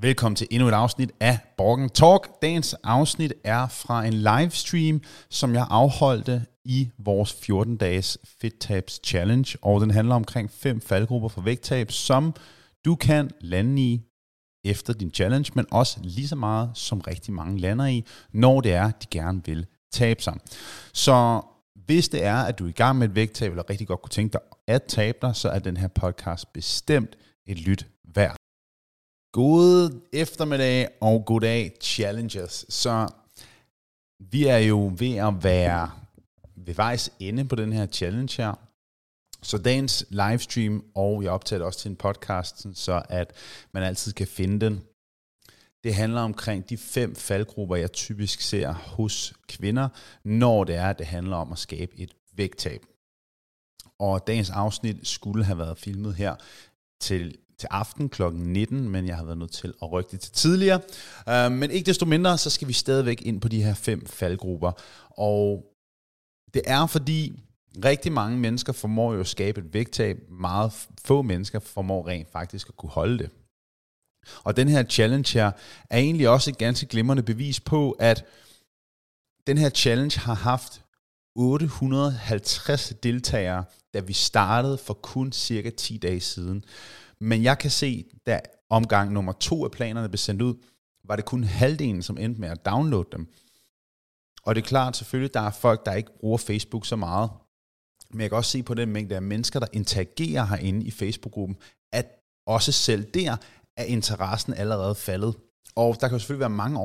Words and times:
Velkommen 0.00 0.36
til 0.36 0.46
endnu 0.50 0.68
et 0.68 0.72
afsnit 0.72 1.12
af 1.20 1.38
Borgen 1.56 1.88
Talk. 1.88 2.42
Dagens 2.42 2.74
afsnit 2.74 3.32
er 3.44 3.68
fra 3.68 4.04
en 4.04 4.12
livestream, 4.12 5.00
som 5.30 5.54
jeg 5.54 5.66
afholdte 5.70 6.46
i 6.64 6.90
vores 6.98 7.32
14-dages 7.32 8.18
Fit 8.40 8.54
Tabs 8.60 9.00
Challenge, 9.04 9.58
og 9.62 9.80
den 9.80 9.90
handler 9.90 10.14
omkring 10.14 10.50
fem 10.50 10.80
faldgrupper 10.80 11.28
for 11.28 11.40
vægttab, 11.40 11.92
som 11.92 12.34
du 12.84 12.94
kan 12.94 13.30
lande 13.40 13.82
i 13.82 14.02
efter 14.64 14.92
din 14.92 15.10
challenge, 15.10 15.52
men 15.54 15.66
også 15.70 15.98
lige 16.02 16.28
så 16.28 16.36
meget, 16.36 16.70
som 16.74 17.00
rigtig 17.00 17.34
mange 17.34 17.60
lander 17.60 17.86
i, 17.86 18.04
når 18.32 18.60
det 18.60 18.72
er, 18.72 18.90
de 18.90 19.06
gerne 19.10 19.44
vil 19.44 19.66
tabe 19.92 20.22
sig. 20.22 20.34
Så 20.92 21.40
hvis 21.86 22.08
det 22.08 22.24
er, 22.24 22.36
at 22.36 22.58
du 22.58 22.64
er 22.64 22.68
i 22.68 22.72
gang 22.72 22.98
med 22.98 23.08
et 23.08 23.14
vægttab, 23.14 23.50
eller 23.50 23.70
rigtig 23.70 23.86
godt 23.86 24.02
kunne 24.02 24.10
tænke 24.10 24.32
dig 24.32 24.40
at 24.66 24.82
tabe 24.82 25.18
dig, 25.22 25.36
så 25.36 25.48
er 25.48 25.58
den 25.58 25.76
her 25.76 25.88
podcast 25.88 26.52
bestemt 26.52 27.16
et 27.46 27.58
lyt 27.58 27.86
værd. 28.14 28.36
God 29.36 30.00
eftermiddag 30.12 30.88
og 31.00 31.24
goddag, 31.26 31.72
challengers. 31.80 32.66
Så 32.68 33.08
vi 34.18 34.46
er 34.46 34.58
jo 34.58 34.92
ved 34.98 35.16
at 35.16 35.44
være 35.44 35.90
ved 36.56 36.74
vejs 36.74 37.10
ende 37.20 37.44
på 37.44 37.56
den 37.56 37.72
her 37.72 37.86
challenge 37.86 38.42
her. 38.42 38.54
Så 39.42 39.58
dagens 39.58 40.06
livestream, 40.10 40.84
og 40.94 41.22
jeg 41.22 41.30
optager 41.30 41.58
det 41.58 41.66
også 41.66 41.78
til 41.78 41.88
en 41.88 41.96
podcast, 41.96 42.66
så 42.74 43.02
at 43.08 43.32
man 43.72 43.82
altid 43.82 44.12
kan 44.12 44.26
finde 44.26 44.66
den. 44.66 44.80
Det 45.84 45.94
handler 45.94 46.20
omkring 46.20 46.68
de 46.68 46.76
fem 46.76 47.14
faldgrupper, 47.14 47.76
jeg 47.76 47.92
typisk 47.92 48.40
ser 48.40 48.72
hos 48.72 49.34
kvinder, 49.48 49.88
når 50.24 50.64
det 50.64 50.74
er, 50.74 50.90
at 50.90 50.98
det 50.98 51.06
handler 51.06 51.36
om 51.36 51.52
at 51.52 51.58
skabe 51.58 51.98
et 51.98 52.14
vægttab. 52.32 52.86
Og 53.98 54.26
dagens 54.26 54.50
afsnit 54.50 55.06
skulle 55.06 55.44
have 55.44 55.58
været 55.58 55.78
filmet 55.78 56.14
her 56.14 56.36
til 57.00 57.38
til 57.58 57.68
aften 57.70 58.08
kl. 58.08 58.22
19, 58.32 58.88
men 58.88 59.06
jeg 59.06 59.16
har 59.16 59.24
været 59.24 59.38
nødt 59.38 59.52
til 59.52 59.74
at 59.82 59.92
rykke 59.92 60.10
det 60.10 60.20
til 60.20 60.32
tidligere. 60.32 60.80
Uh, 61.26 61.52
men 61.52 61.70
ikke 61.70 61.86
desto 61.86 62.06
mindre, 62.06 62.38
så 62.38 62.50
skal 62.50 62.68
vi 62.68 62.72
stadigvæk 62.72 63.22
ind 63.22 63.40
på 63.40 63.48
de 63.48 63.62
her 63.62 63.74
fem 63.74 64.06
faldgrupper. 64.06 64.72
Og 65.10 65.64
det 66.54 66.62
er 66.66 66.86
fordi, 66.86 67.32
rigtig 67.84 68.12
mange 68.12 68.38
mennesker 68.38 68.72
formår 68.72 69.14
jo 69.14 69.20
at 69.20 69.26
skabe 69.26 69.60
et 69.60 69.74
vægttab. 69.74 70.30
Meget 70.30 70.72
få 71.04 71.22
mennesker 71.22 71.58
formår 71.58 72.08
rent 72.08 72.32
faktisk 72.32 72.68
at 72.68 72.76
kunne 72.76 72.90
holde 72.90 73.18
det. 73.18 73.30
Og 74.44 74.56
den 74.56 74.68
her 74.68 74.82
challenge 74.82 75.38
her 75.38 75.52
er 75.90 75.98
egentlig 75.98 76.28
også 76.28 76.50
et 76.50 76.58
ganske 76.58 76.86
glimrende 76.86 77.22
bevis 77.22 77.60
på, 77.60 77.90
at 77.90 78.24
den 79.46 79.58
her 79.58 79.70
challenge 79.70 80.20
har 80.20 80.34
haft 80.34 80.82
850 81.36 82.92
deltagere, 83.02 83.64
da 83.94 84.00
vi 84.00 84.12
startede 84.12 84.78
for 84.78 84.94
kun 84.94 85.32
cirka 85.32 85.70
10 85.70 85.96
dage 85.96 86.20
siden. 86.20 86.64
Men 87.20 87.42
jeg 87.42 87.58
kan 87.58 87.70
se, 87.70 88.04
da 88.26 88.40
omgang 88.70 89.12
nummer 89.12 89.32
to 89.32 89.64
af 89.64 89.70
planerne 89.70 90.08
blev 90.08 90.18
sendt 90.18 90.42
ud, 90.42 90.54
var 91.04 91.16
det 91.16 91.24
kun 91.24 91.44
halvdelen, 91.44 92.02
som 92.02 92.18
endte 92.18 92.40
med 92.40 92.48
at 92.48 92.66
downloade 92.66 93.08
dem. 93.12 93.32
Og 94.42 94.54
det 94.54 94.62
er 94.62 94.66
klart 94.66 94.96
selvfølgelig, 94.96 95.34
der 95.34 95.40
er 95.40 95.50
folk, 95.50 95.86
der 95.86 95.92
ikke 95.92 96.18
bruger 96.20 96.38
Facebook 96.38 96.86
så 96.86 96.96
meget. 96.96 97.30
Men 98.10 98.20
jeg 98.20 98.30
kan 98.30 98.36
også 98.36 98.50
se 98.50 98.62
på 98.62 98.74
den 98.74 98.88
mængde 98.92 99.14
af 99.14 99.22
mennesker, 99.22 99.60
der 99.60 99.66
interagerer 99.72 100.44
herinde 100.44 100.86
i 100.86 100.90
Facebook-gruppen, 100.90 101.56
at 101.92 102.06
også 102.46 102.72
selv 102.72 103.04
der 103.04 103.36
er 103.76 103.84
interessen 103.84 104.54
allerede 104.54 104.94
faldet. 104.94 105.36
Og 105.74 105.96
der 106.00 106.08
kan 106.08 106.14
jo 106.14 106.18
selvfølgelig 106.18 106.40
være 106.40 106.50
mange 106.50 106.78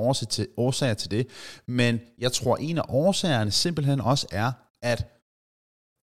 årsager 0.58 0.94
til, 0.94 1.12
det, 1.12 1.28
men 1.66 2.00
jeg 2.18 2.32
tror, 2.32 2.58
en 2.58 2.78
af 2.78 2.84
årsagerne 2.90 3.52
simpelthen 3.52 4.02
også 4.02 4.28
er, 4.32 4.52
at 4.82 5.08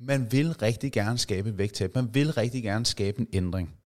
man 0.00 0.32
vil 0.32 0.52
rigtig 0.52 0.92
gerne 0.92 1.18
skabe 1.18 1.48
et 1.48 1.58
vægttab. 1.58 1.94
Man 1.94 2.14
vil 2.14 2.32
rigtig 2.32 2.62
gerne 2.62 2.86
skabe 2.86 3.20
en 3.20 3.28
ændring. 3.32 3.79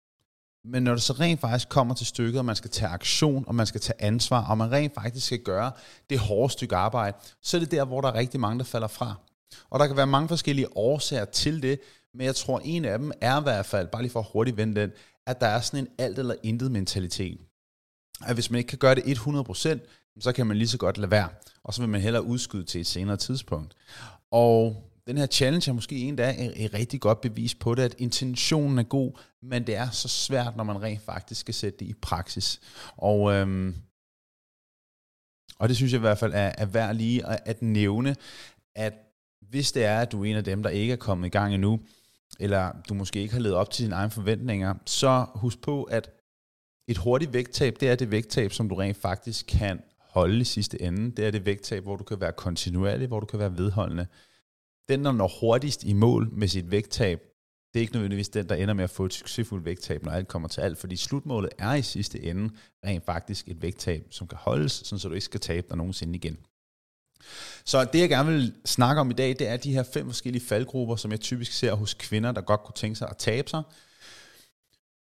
Men 0.66 0.84
når 0.84 0.92
det 0.92 1.02
så 1.02 1.14
rent 1.14 1.42
faktisk 1.42 1.70
kommer 1.70 1.96
til 1.96 2.08
stykket, 2.08 2.40
og 2.40 2.46
man 2.46 2.56
skal 2.56 2.70
tage 2.70 2.90
aktion, 2.90 3.44
og 3.48 3.56
man 3.56 3.66
skal 3.66 3.82
tage 3.82 4.02
ansvar, 4.02 4.50
og 4.50 4.58
man 4.58 4.72
rent 4.72 4.94
faktisk 4.94 5.26
skal 5.26 5.40
gøre 5.40 5.72
det 6.10 6.20
hårde 6.20 6.54
stykke 6.54 6.76
arbejde, 6.76 7.18
så 7.42 7.58
er 7.58 7.60
det 7.62 7.72
der, 7.72 7.86
hvor 7.86 8.02
der 8.02 8.08
er 8.08 8.16
rigtig 8.16 8.40
mange, 8.40 8.60
der 8.60 8.66
falder 8.66 8.88
fra. 8.88 9.16
Og 9.70 9.80
der 9.80 9.88
kan 9.88 9.98
være 9.98 10.08
mange 10.08 10.28
forskellige 10.28 10.78
årsager 10.78 11.26
til 11.26 11.62
det, 11.62 11.80
men 12.14 12.26
jeg 12.26 12.36
tror, 12.36 12.62
en 12.64 12.86
af 12.86 13.00
dem 13.00 13.12
er 13.22 13.40
i 13.40 13.44
hvert 13.44 13.66
fald, 13.66 13.88
bare 13.88 14.02
lige 14.02 14.12
for 14.12 14.22
hurtigt 14.22 14.58
vende 14.58 14.82
den, 14.82 14.92
at 15.28 15.42
der 15.42 15.48
er 15.48 15.62
sådan 15.62 15.80
en 15.80 15.88
alt 15.98 16.20
eller 16.20 16.36
intet 16.44 16.72
mentalitet. 16.72 17.40
At 18.26 18.34
hvis 18.34 18.52
man 18.52 18.58
ikke 18.58 18.68
kan 18.68 18.78
gøre 18.78 18.96
det 18.96 19.18
100%, 19.18 19.80
så 20.20 20.32
kan 20.32 20.48
man 20.48 20.58
lige 20.58 20.68
så 20.68 20.78
godt 20.78 20.98
lade 20.98 21.12
være, 21.12 21.30
og 21.64 21.74
så 21.74 21.82
vil 21.82 21.90
man 21.90 22.02
hellere 22.02 22.24
udskyde 22.24 22.64
til 22.64 22.82
et 22.82 22.88
senere 22.88 23.18
tidspunkt. 23.18 23.74
Og 24.32 24.91
den 25.08 25.18
her 25.18 25.26
challenge 25.26 25.70
er 25.70 25.74
måske 25.74 25.96
en, 25.96 26.18
der 26.18 26.26
er 26.26 26.52
et 26.56 26.74
rigtig 26.74 27.02
godt 27.02 27.22
bevis 27.22 27.56
på 27.56 27.76
det, 27.76 27.84
at 27.84 27.96
intentionen 27.98 28.80
er 28.80 28.84
god, 28.84 29.20
men 29.42 29.68
det 29.68 29.76
er 29.76 29.90
så 29.90 30.08
svært, 30.08 30.56
når 30.58 30.64
man 30.64 30.82
rent 30.82 31.02
faktisk 31.02 31.42
skal 31.42 31.54
sætte 31.54 31.80
det 31.80 31.86
i 31.86 31.94
praksis. 32.02 32.62
Og, 32.98 33.34
øhm, 33.34 33.76
og 35.60 35.70
det 35.70 35.76
synes 35.76 35.92
jeg 35.92 36.00
i 36.00 36.02
hvert 36.02 36.18
fald 36.18 36.34
er, 36.34 36.52
er 36.58 36.66
værd 36.66 36.96
lige 36.96 37.26
at, 37.26 37.40
at 37.46 37.62
nævne, 37.62 38.16
at 38.76 38.94
hvis 39.50 39.72
det 39.72 39.86
er, 39.86 40.00
at 40.00 40.12
du 40.12 40.24
er 40.24 40.30
en 40.30 40.36
af 40.36 40.44
dem, 40.44 40.64
der 40.64 40.70
ikke 40.70 40.94
er 40.94 40.98
kommet 40.98 41.28
i 41.28 41.30
gang 41.30 41.54
endnu, 41.54 41.80
eller 42.40 42.72
du 42.90 42.94
måske 42.94 43.22
ikke 43.22 43.34
har 43.34 43.42
levet 43.42 43.56
op 43.56 43.72
til 43.72 43.86
dine 43.86 43.96
egne 43.96 44.12
forventninger, 44.12 44.74
så 44.86 45.26
husk 45.36 45.62
på, 45.62 45.84
at 45.84 46.10
et 46.88 46.98
hurtigt 46.98 47.34
vægttab, 47.34 47.78
det 47.80 47.90
er 47.90 47.96
det 47.96 48.12
vægttab, 48.12 48.52
som 48.52 48.70
du 48.70 48.76
rent 48.76 48.98
faktisk 48.98 49.46
kan 49.48 49.82
holde 50.00 50.42
i 50.42 50.44
sidste 50.44 50.82
ende. 50.82 51.12
Det 51.12 51.28
er 51.28 51.32
det 51.32 51.46
vægttab, 51.46 51.84
hvor 51.84 51.96
du 51.96 52.04
kan 52.04 52.22
være 52.22 52.32
kontinuerlig, 52.32 53.08
hvor 53.08 53.20
du 53.20 53.26
kan 53.26 53.40
være 53.40 53.58
vedholdende 53.58 54.08
den, 54.92 55.06
der 55.06 55.12
når 55.12 55.32
hurtigst 55.40 55.84
i 55.84 55.94
mål 55.94 56.30
med 56.32 56.48
sit 56.48 56.72
vægttab, 56.72 57.20
det 57.74 57.80
er 57.80 57.82
ikke 57.82 57.94
nødvendigvis 57.94 58.30
den, 58.30 58.50
der 58.50 58.56
ender 58.56 58.74
med 58.74 58.84
at 58.84 58.90
få 58.90 59.06
et 59.06 59.14
succesfuldt 59.14 59.66
vægttab, 59.66 60.04
når 60.04 60.12
alt 60.12 60.28
kommer 60.28 60.48
til 60.48 60.62
alt, 60.62 60.78
fordi 60.78 60.96
slutmålet 60.96 61.50
er 61.58 61.74
i 61.74 61.82
sidste 61.82 62.24
ende 62.24 62.54
rent 62.86 63.06
faktisk 63.06 63.48
et 63.48 63.62
vægttab, 63.62 64.08
som 64.10 64.28
kan 64.28 64.38
holdes, 64.42 64.72
sådan 64.72 65.00
så 65.00 65.08
du 65.08 65.14
ikke 65.14 65.26
skal 65.26 65.40
tabe 65.40 65.68
dig 65.70 65.78
nogensinde 65.78 66.16
igen. 66.16 66.38
Så 67.66 67.86
det, 67.94 68.00
jeg 68.00 68.10
gerne 68.10 68.32
vil 68.32 68.54
snakke 68.66 69.02
om 69.02 69.12
i 69.12 69.14
dag, 69.14 69.30
det 69.30 69.48
er 69.48 69.58
de 69.58 69.74
her 69.74 69.84
fem 69.84 70.06
forskellige 70.06 70.46
faldgrupper, 70.46 70.96
som 70.96 71.12
jeg 71.12 71.20
typisk 71.20 71.52
ser 71.52 71.74
hos 71.74 71.94
kvinder, 71.94 72.32
der 72.32 72.42
godt 72.42 72.64
kunne 72.64 72.76
tænke 72.76 72.96
sig 72.96 73.10
at 73.10 73.18
tabe 73.18 73.50
sig. 73.50 73.64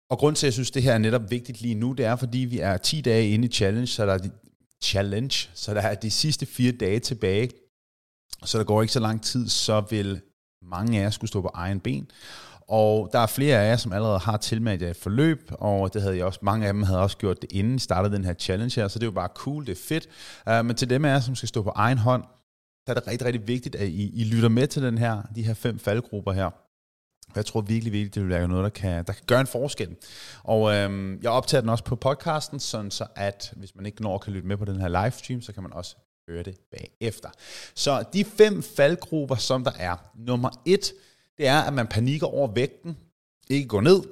Og 0.10 0.18
grund 0.18 0.36
til, 0.36 0.46
at 0.46 0.48
jeg 0.48 0.54
synes, 0.54 0.72
det 0.72 0.84
her 0.84 0.94
er 0.94 0.98
netop 0.98 1.32
vigtigt 1.32 1.62
lige 1.62 1.76
nu, 1.76 1.92
det 1.92 2.06
er, 2.06 2.16
fordi 2.16 2.38
vi 2.38 2.60
er 2.60 2.78
10 2.78 3.02
dage 3.02 3.30
inde 3.30 3.48
i 3.48 3.52
challenge, 3.52 3.88
så 3.88 4.06
der 4.06 4.14
er 4.14 4.18
de, 4.18 4.32
challenge, 4.84 5.50
så 5.54 5.74
der 5.74 5.82
er 5.82 5.96
de 5.96 6.12
sidste 6.12 6.46
fire 6.46 6.72
dage 6.72 7.00
tilbage 7.00 7.50
så 8.46 8.58
der 8.58 8.64
går 8.64 8.82
ikke 8.82 8.94
så 8.94 9.00
lang 9.00 9.24
tid, 9.24 9.50
så 9.50 9.84
vil 9.90 10.22
mange 10.62 11.00
af 11.00 11.04
jer 11.04 11.10
skulle 11.10 11.30
stå 11.30 11.42
på 11.42 11.52
egen 11.54 11.80
ben. 11.80 12.12
Og 12.68 13.10
der 13.14 13.20
er 13.20 13.28
flere 13.28 13.58
af 13.60 13.70
jer, 13.70 13.78
som 13.78 13.94
allerede 13.94 14.20
har 14.20 14.38
tilmeldt 14.38 14.82
jer 14.82 14.90
et 14.90 14.96
forløb, 14.96 15.52
og 15.52 15.94
det 15.94 16.02
havde 16.02 16.18
jeg 16.18 16.26
også, 16.26 16.40
mange 16.42 16.68
af 16.68 16.74
dem 16.74 16.84
havde 16.84 17.00
også 17.00 17.18
gjort 17.18 17.42
det 17.42 17.52
inden 17.52 17.80
startede 17.80 18.16
den 18.16 18.26
her 18.26 18.34
challenge 18.34 18.82
her, 18.82 18.88
så 18.88 19.00
det 19.00 19.04
er 19.04 19.08
jo 19.08 19.12
bare 19.12 19.30
cool, 19.36 19.66
det 19.66 19.72
er 19.72 19.82
fedt. 19.88 20.08
Uh, 20.50 20.66
men 20.66 20.76
til 20.76 20.90
dem 20.90 21.06
af 21.06 21.10
jer, 21.10 21.20
som 21.20 21.36
skal 21.36 21.50
stå 21.50 21.62
på 21.62 21.72
egen 21.76 21.98
hånd, 21.98 22.24
der 22.88 22.94
er 22.94 23.00
det 23.00 23.08
rigtig, 23.08 23.26
rigtig 23.26 23.48
vigtigt, 23.48 23.76
at 23.76 23.88
I, 23.88 24.22
I 24.22 24.24
lytter 24.24 24.50
med 24.50 24.68
til 24.68 24.84
den 24.84 24.98
her, 24.98 25.22
de 25.36 25.44
her 25.44 25.54
fem 25.54 25.80
faldgrupper 25.80 26.32
her. 26.32 26.50
Jeg 27.36 27.46
tror 27.46 27.62
virkelig, 27.62 27.94
virkelig, 27.94 28.16
det 28.16 28.22
vil 28.22 28.30
være 28.30 28.48
noget, 28.48 28.64
der 28.64 28.70
kan, 28.70 29.06
der 29.06 29.14
kan 29.14 29.24
gøre 29.28 29.42
en 29.42 29.48
forskel. 29.48 29.96
Og 30.44 30.76
øhm, 30.76 31.20
jeg 31.22 31.32
optager 31.32 31.62
den 31.62 31.70
også 31.70 31.84
på 31.84 31.96
podcasten, 31.96 32.60
sådan 32.60 32.92
så 32.92 33.06
at 33.16 33.54
hvis 33.56 33.76
man 33.76 33.86
ikke 33.86 34.02
når 34.02 34.18
kan 34.18 34.34
lytte 34.34 34.48
med 34.48 34.58
på 34.58 34.66
den 34.66 34.82
her 34.82 34.88
livestream, 34.88 35.42
så 35.42 35.54
kan 35.54 35.64
man 35.64 35.74
også 35.74 35.96
høre 36.28 36.44
det 36.44 36.58
bagefter. 36.72 37.30
Så 37.76 38.04
de 38.14 38.26
fem 38.26 38.64
faldgrupper, 38.64 39.36
som 39.36 39.64
der 39.64 39.72
er. 39.72 39.96
Nummer 40.16 40.50
et, 40.66 40.94
det 41.38 41.48
er, 41.48 41.62
at 41.62 41.74
man 41.74 41.88
panikker 41.88 42.28
over 42.28 42.48
vægten, 42.48 42.98
ikke 43.50 43.68
går 43.68 43.82
ned, 43.82 44.04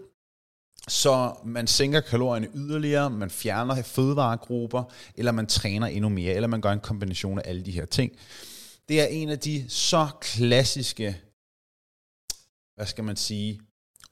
så 0.88 1.36
man 1.46 1.68
sænker 1.68 2.02
kalorierne 2.02 2.48
yderligere, 2.56 3.10
man 3.10 3.30
fjerner 3.30 3.82
fødevaregrupper, 3.82 4.84
eller 5.16 5.32
man 5.32 5.48
træner 5.48 5.88
endnu 5.88 6.10
mere, 6.10 6.34
eller 6.34 6.48
man 6.48 6.62
gør 6.62 6.72
en 6.72 6.80
kombination 6.80 7.40
af 7.40 7.44
alle 7.46 7.66
de 7.66 7.72
her 7.72 7.86
ting. 7.86 8.12
Det 8.90 9.02
er 9.02 9.06
en 9.06 9.30
af 9.30 9.40
de 9.40 9.70
så 9.70 10.08
klassiske, 10.22 11.22
hvad 12.76 12.86
skal 12.86 13.04
man 13.04 13.16
sige, 13.16 13.62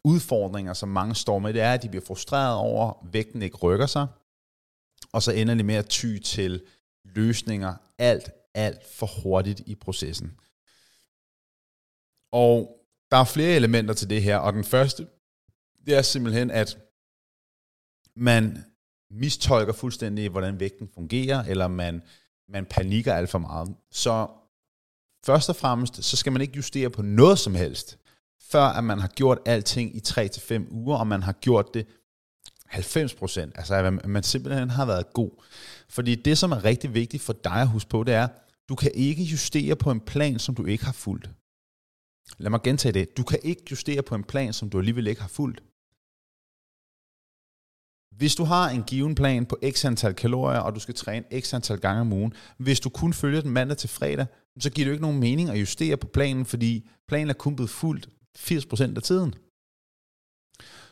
udfordringer, 0.04 0.74
som 0.74 0.90
mange 0.90 1.16
står 1.16 1.40
med. 1.40 1.54
Det 1.54 1.62
er, 1.62 1.74
at 1.74 1.84
de 1.84 1.90
bliver 1.90 2.06
frustreret 2.06 2.56
over, 2.56 2.90
at 2.90 3.14
vægten 3.14 3.42
ikke 3.42 3.58
rykker 3.58 3.86
sig, 3.86 4.08
og 5.12 5.24
så 5.24 5.32
ender 5.32 5.56
de 5.56 5.64
med 5.64 5.76
at 5.76 5.90
ty 5.90 6.18
til 6.18 6.62
løsninger 7.16 7.76
alt, 7.98 8.30
alt 8.54 8.86
for 8.86 9.22
hurtigt 9.24 9.62
i 9.66 9.76
processen. 9.76 10.40
Og 12.32 12.86
der 13.12 13.18
er 13.18 13.24
flere 13.24 13.56
elementer 13.56 13.94
til 13.94 14.10
det 14.10 14.24
her, 14.24 14.38
og 14.38 14.54
den 14.54 14.64
første, 14.64 15.08
det 15.86 15.98
er 15.98 16.02
simpelthen, 16.02 16.52
at 16.52 16.78
man 18.16 18.64
mistolker 19.12 19.74
fuldstændig, 19.74 20.30
hvordan 20.30 20.60
vægten 20.60 20.90
fungerer, 20.94 21.44
eller 21.44 21.68
man, 21.68 22.02
man 22.50 22.66
panikker 22.66 23.14
alt 23.14 23.30
for 23.30 23.40
meget. 23.40 23.76
Så 23.92 24.28
først 25.26 25.50
og 25.50 25.56
fremmest, 25.56 26.04
så 26.04 26.18
skal 26.18 26.32
man 26.32 26.42
ikke 26.42 26.56
justere 26.56 26.90
på 26.90 27.02
noget 27.02 27.40
som 27.40 27.56
helst, 27.56 28.00
før 28.42 28.64
at 28.64 28.84
man 28.84 29.00
har 29.00 29.08
gjort 29.08 29.40
alting 29.46 29.96
i 29.96 30.00
3-5 30.08 30.72
uger, 30.72 30.98
og 30.98 31.08
man 31.08 31.24
har 31.24 31.34
gjort 31.34 31.74
det 31.74 31.88
90 32.70 33.14
procent. 33.14 33.54
Altså, 33.56 33.76
at 33.76 34.10
man 34.10 34.24
simpelthen 34.24 34.70
har 34.70 34.86
været 34.86 35.14
god. 35.14 35.32
Fordi 35.90 36.16
det, 36.16 36.38
som 36.38 36.52
er 36.52 36.66
rigtig 36.66 36.94
vigtigt 36.94 37.24
for 37.24 37.34
dig 37.34 37.62
at 37.62 37.68
huske 37.68 37.90
på, 37.90 38.04
det 38.04 38.14
er, 38.14 38.28
du 38.70 38.76
kan 38.76 38.92
ikke 38.94 39.24
justere 39.24 39.76
på 39.76 39.92
en 39.92 40.00
plan, 40.00 40.40
som 40.40 40.56
du 40.56 40.66
ikke 40.66 40.86
har 40.86 40.92
fulgt. 40.92 41.30
Lad 42.38 42.50
mig 42.50 42.62
gentage 42.64 42.92
det. 42.92 43.18
Du 43.18 43.24
kan 43.24 43.40
ikke 43.44 43.64
justere 43.72 44.02
på 44.02 44.16
en 44.16 44.24
plan, 44.24 44.54
som 44.54 44.70
du 44.70 44.78
alligevel 44.78 45.08
ikke 45.08 45.22
har 45.22 45.28
fulgt. 45.28 45.64
Hvis 48.18 48.36
du 48.36 48.44
har 48.44 48.70
en 48.70 48.84
given 48.84 49.16
plan 49.16 49.46
på 49.46 49.58
x 49.72 49.86
antal 49.86 50.14
kalorier, 50.14 50.60
og 50.60 50.76
du 50.76 50.80
skal 50.80 50.96
træne 50.96 51.26
x 51.40 51.54
antal 51.54 51.80
gange 51.80 52.02
om 52.02 52.14
ugen, 52.14 52.34
hvis 52.58 52.80
du 52.80 52.90
kun 52.90 53.14
følger 53.14 53.42
den 53.42 53.52
mandag 53.52 53.78
til 53.78 53.90
fredag, 53.90 54.26
så 54.60 54.70
giver 54.70 54.86
det 54.86 54.90
jo 54.90 54.94
ikke 54.94 55.02
nogen 55.02 55.20
mening 55.20 55.50
at 55.50 55.60
justere 55.62 55.98
på 55.98 56.08
planen, 56.08 56.46
fordi 56.46 56.90
planen 57.08 57.30
er 57.30 57.34
kun 57.34 57.56
blevet 57.56 57.70
fuldt 57.70 58.10
80% 58.38 58.96
af 58.96 59.04
tiden. 59.04 59.36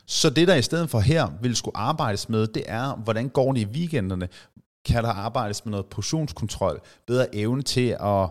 Så 0.07 0.29
det, 0.29 0.47
der 0.47 0.55
i 0.55 0.61
stedet 0.61 0.89
for 0.89 0.99
her 0.99 1.31
vil 1.41 1.55
skulle 1.55 1.77
arbejdes 1.77 2.29
med, 2.29 2.47
det 2.47 2.63
er, 2.65 2.95
hvordan 2.95 3.29
går 3.29 3.53
det 3.53 3.61
i 3.61 3.65
weekenderne? 3.65 4.29
Kan 4.85 5.03
der 5.03 5.09
arbejdes 5.09 5.65
med 5.65 5.71
noget 5.71 5.85
portionskontrol? 5.85 6.81
Bedre 7.07 7.35
evne 7.35 7.61
til 7.61 7.97
at 7.99 8.29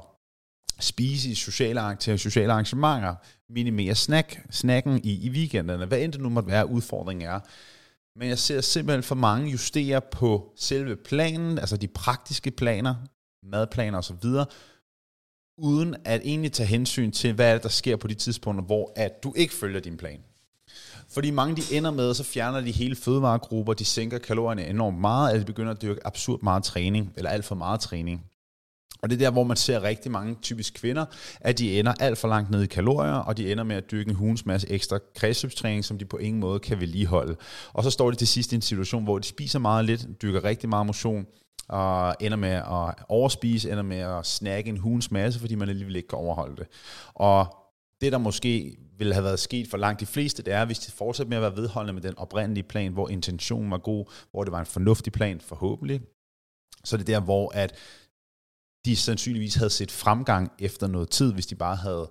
spise 0.81 1.31
i 1.31 1.35
sociale, 1.35 1.97
til 2.01 2.19
sociale 2.19 2.53
arrangementer? 2.53 3.15
Minimere 3.49 3.95
snack, 3.95 4.41
snacken 4.51 5.01
i, 5.05 5.27
i 5.27 5.31
weekenderne? 5.31 5.87
Hvad 5.87 5.99
end 5.99 6.13
det 6.13 6.21
nu 6.21 6.29
måtte 6.29 6.51
være, 6.51 6.71
udfordringen 6.71 7.29
er. 7.29 7.41
Men 8.19 8.29
jeg 8.29 8.39
ser 8.39 8.61
simpelthen 8.61 9.03
for 9.03 9.15
mange 9.15 9.51
justere 9.51 10.01
på 10.01 10.53
selve 10.57 10.97
planen, 10.97 11.59
altså 11.59 11.77
de 11.77 11.89
praktiske 11.89 12.51
planer, 12.51 12.95
madplaner 13.43 13.99
osv., 13.99 14.27
uden 15.59 15.97
at 16.05 16.21
egentlig 16.25 16.53
tage 16.53 16.67
hensyn 16.67 17.11
til, 17.11 17.33
hvad 17.33 17.49
er 17.49 17.53
det, 17.53 17.63
der 17.63 17.69
sker 17.69 17.97
på 17.97 18.09
de 18.09 18.15
tidspunkter, 18.15 18.65
hvor 18.65 18.93
at 18.97 19.23
du 19.23 19.33
ikke 19.37 19.55
følger 19.55 19.81
din 19.81 19.97
plan. 19.97 20.21
Fordi 21.17 21.31
mange 21.31 21.57
de 21.57 21.77
ender 21.77 21.91
med, 21.91 22.15
så 22.15 22.25
fjerner 22.25 22.61
de 22.61 22.73
hele 22.73 22.97
fødevaregrupper, 22.97 23.75
de 23.75 23.85
sænker 23.85 24.19
kalorierne 24.19 24.67
enormt 24.67 25.01
meget, 25.01 25.33
eller 25.33 25.45
de 25.45 25.47
begynder 25.47 25.73
at 25.73 25.83
dyrke 25.83 26.07
absurd 26.07 26.43
meget 26.43 26.65
træning, 26.65 27.13
eller 27.17 27.31
alt 27.31 27.45
for 27.45 27.55
meget 27.55 27.81
træning. 27.81 28.25
Og 29.03 29.11
det 29.11 29.17
er 29.17 29.19
der, 29.19 29.31
hvor 29.31 29.45
man 29.45 29.57
ser 29.57 29.83
rigtig 29.83 30.11
mange 30.11 30.37
typisk 30.43 30.75
kvinder, 30.75 31.05
at 31.41 31.59
de 31.59 31.79
ender 31.79 31.93
alt 32.01 32.19
for 32.19 32.29
langt 32.29 32.51
ned 32.51 32.63
i 32.63 32.67
kalorier, 32.67 33.13
og 33.13 33.37
de 33.37 33.53
ender 33.53 33.65
med 33.65 33.77
at 33.77 33.91
dyrke 33.91 34.11
en 34.11 34.17
hulens 34.17 34.47
masse 34.47 34.71
ekstra 34.71 34.99
kredsløbstræning, 35.15 35.85
som 35.85 35.99
de 35.99 36.05
på 36.05 36.17
ingen 36.17 36.41
måde 36.41 36.59
kan 36.59 36.81
vedligeholde. 36.81 37.37
Og 37.73 37.85
så 37.85 37.91
står 37.91 38.11
de 38.11 38.17
til 38.17 38.29
sidst 38.29 38.53
i 38.53 38.55
en 38.55 38.63
situation, 38.63 39.05
hvor 39.05 39.19
de 39.19 39.27
spiser 39.27 39.59
meget 39.59 39.85
lidt, 39.85 40.23
dyrker 40.23 40.45
rigtig 40.45 40.69
meget 40.69 40.87
motion, 40.87 41.27
og 41.69 42.15
ender 42.21 42.37
med 42.37 42.51
at 42.51 42.95
overspise, 43.09 43.71
ender 43.71 43.83
med 43.83 43.99
at 43.99 44.27
snakke 44.27 44.69
en 44.69 44.77
hulens 44.77 45.11
masse, 45.11 45.41
fordi 45.41 45.55
man 45.55 45.69
alligevel 45.69 45.97
ikke 45.97 46.09
kan 46.09 46.19
overholde 46.19 46.57
det. 46.57 46.67
Og 47.15 47.57
det, 48.01 48.13
der 48.13 48.19
måske 48.19 48.77
ville 48.99 49.15
have 49.15 49.25
været 49.25 49.39
sket 49.39 49.71
for 49.71 49.77
langt 49.77 50.01
de 50.01 50.07
fleste, 50.07 50.43
det 50.43 50.53
er, 50.53 50.65
hvis 50.65 50.79
de 50.79 50.93
fortsætter 50.93 51.29
med 51.29 51.37
at 51.37 51.43
være 51.43 51.57
vedholdende 51.57 51.93
med 51.93 52.03
den 52.03 52.19
oprindelige 52.19 52.65
plan, 52.65 52.93
hvor 52.93 53.09
intentionen 53.09 53.71
var 53.71 53.79
god, 53.79 54.05
hvor 54.31 54.45
det 54.45 54.53
var 54.53 54.61
en 54.61 54.67
fornuftig 54.67 55.13
plan, 55.13 55.41
forhåbentlig. 55.41 56.01
Så 56.85 56.97
det 56.97 57.09
er 57.09 57.19
der, 57.19 57.25
hvor 57.25 57.53
at 57.55 57.75
de 58.85 58.97
sandsynligvis 58.97 59.55
havde 59.55 59.71
set 59.71 59.91
fremgang 59.91 60.53
efter 60.59 60.87
noget 60.87 61.11
tid, 61.11 61.33
hvis 61.33 61.47
de 61.47 61.55
bare 61.55 61.77
havde 61.77 62.11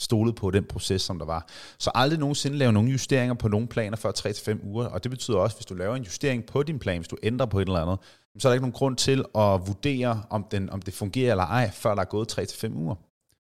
stolet 0.00 0.34
på 0.34 0.50
den 0.50 0.64
proces, 0.64 1.02
som 1.02 1.18
der 1.18 1.26
var. 1.26 1.48
Så 1.78 1.90
aldrig 1.94 2.18
nogensinde 2.18 2.56
lave 2.58 2.72
nogle 2.72 2.90
justeringer 2.90 3.34
på 3.34 3.48
nogle 3.48 3.68
planer 3.68 3.96
før 3.96 4.12
3-5 4.18 4.66
uger, 4.66 4.86
og 4.86 5.02
det 5.04 5.10
betyder 5.10 5.38
også, 5.38 5.56
hvis 5.56 5.66
du 5.66 5.74
laver 5.74 5.96
en 5.96 6.02
justering 6.02 6.46
på 6.46 6.62
din 6.62 6.78
plan, 6.78 6.98
hvis 6.98 7.08
du 7.08 7.16
ændrer 7.22 7.46
på 7.46 7.60
et 7.60 7.68
eller 7.68 7.80
andet, 7.80 7.98
så 8.38 8.48
er 8.48 8.50
der 8.50 8.54
ikke 8.54 8.62
nogen 8.62 8.72
grund 8.72 8.96
til 8.96 9.18
at 9.18 9.66
vurdere, 9.66 10.22
om, 10.30 10.44
den, 10.50 10.70
om 10.70 10.82
det 10.82 10.94
fungerer 10.94 11.30
eller 11.30 11.44
ej, 11.44 11.70
før 11.70 11.94
der 11.94 12.02
er 12.02 12.06
gået 12.06 12.38
3-5 12.38 12.72
uger. 12.74 12.94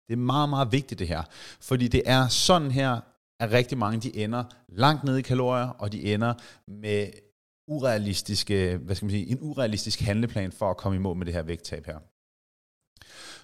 Det 0.09 0.15
er 0.15 0.19
meget, 0.19 0.49
meget 0.49 0.71
vigtigt 0.71 0.99
det 0.99 1.07
her, 1.07 1.23
fordi 1.61 1.87
det 1.87 2.01
er 2.05 2.27
sådan 2.27 2.71
her, 2.71 2.99
at 3.39 3.51
rigtig 3.51 3.77
mange 3.77 3.99
de 3.99 4.17
ender 4.17 4.43
langt 4.69 5.03
ned 5.03 5.17
i 5.17 5.21
kalorier, 5.21 5.67
og 5.67 5.91
de 5.91 6.13
ender 6.13 6.33
med 6.67 7.07
urealistiske, 7.67 8.77
hvad 8.77 8.95
skal 8.95 9.05
man 9.05 9.11
sige, 9.11 9.27
en 9.27 9.37
urealistisk 9.41 9.99
handleplan 9.99 10.51
for 10.51 10.69
at 10.69 10.77
komme 10.77 10.95
i 10.95 10.99
mål 10.99 11.17
med 11.17 11.25
det 11.25 11.33
her 11.33 11.41
vægttab 11.41 11.85
her. 11.85 11.97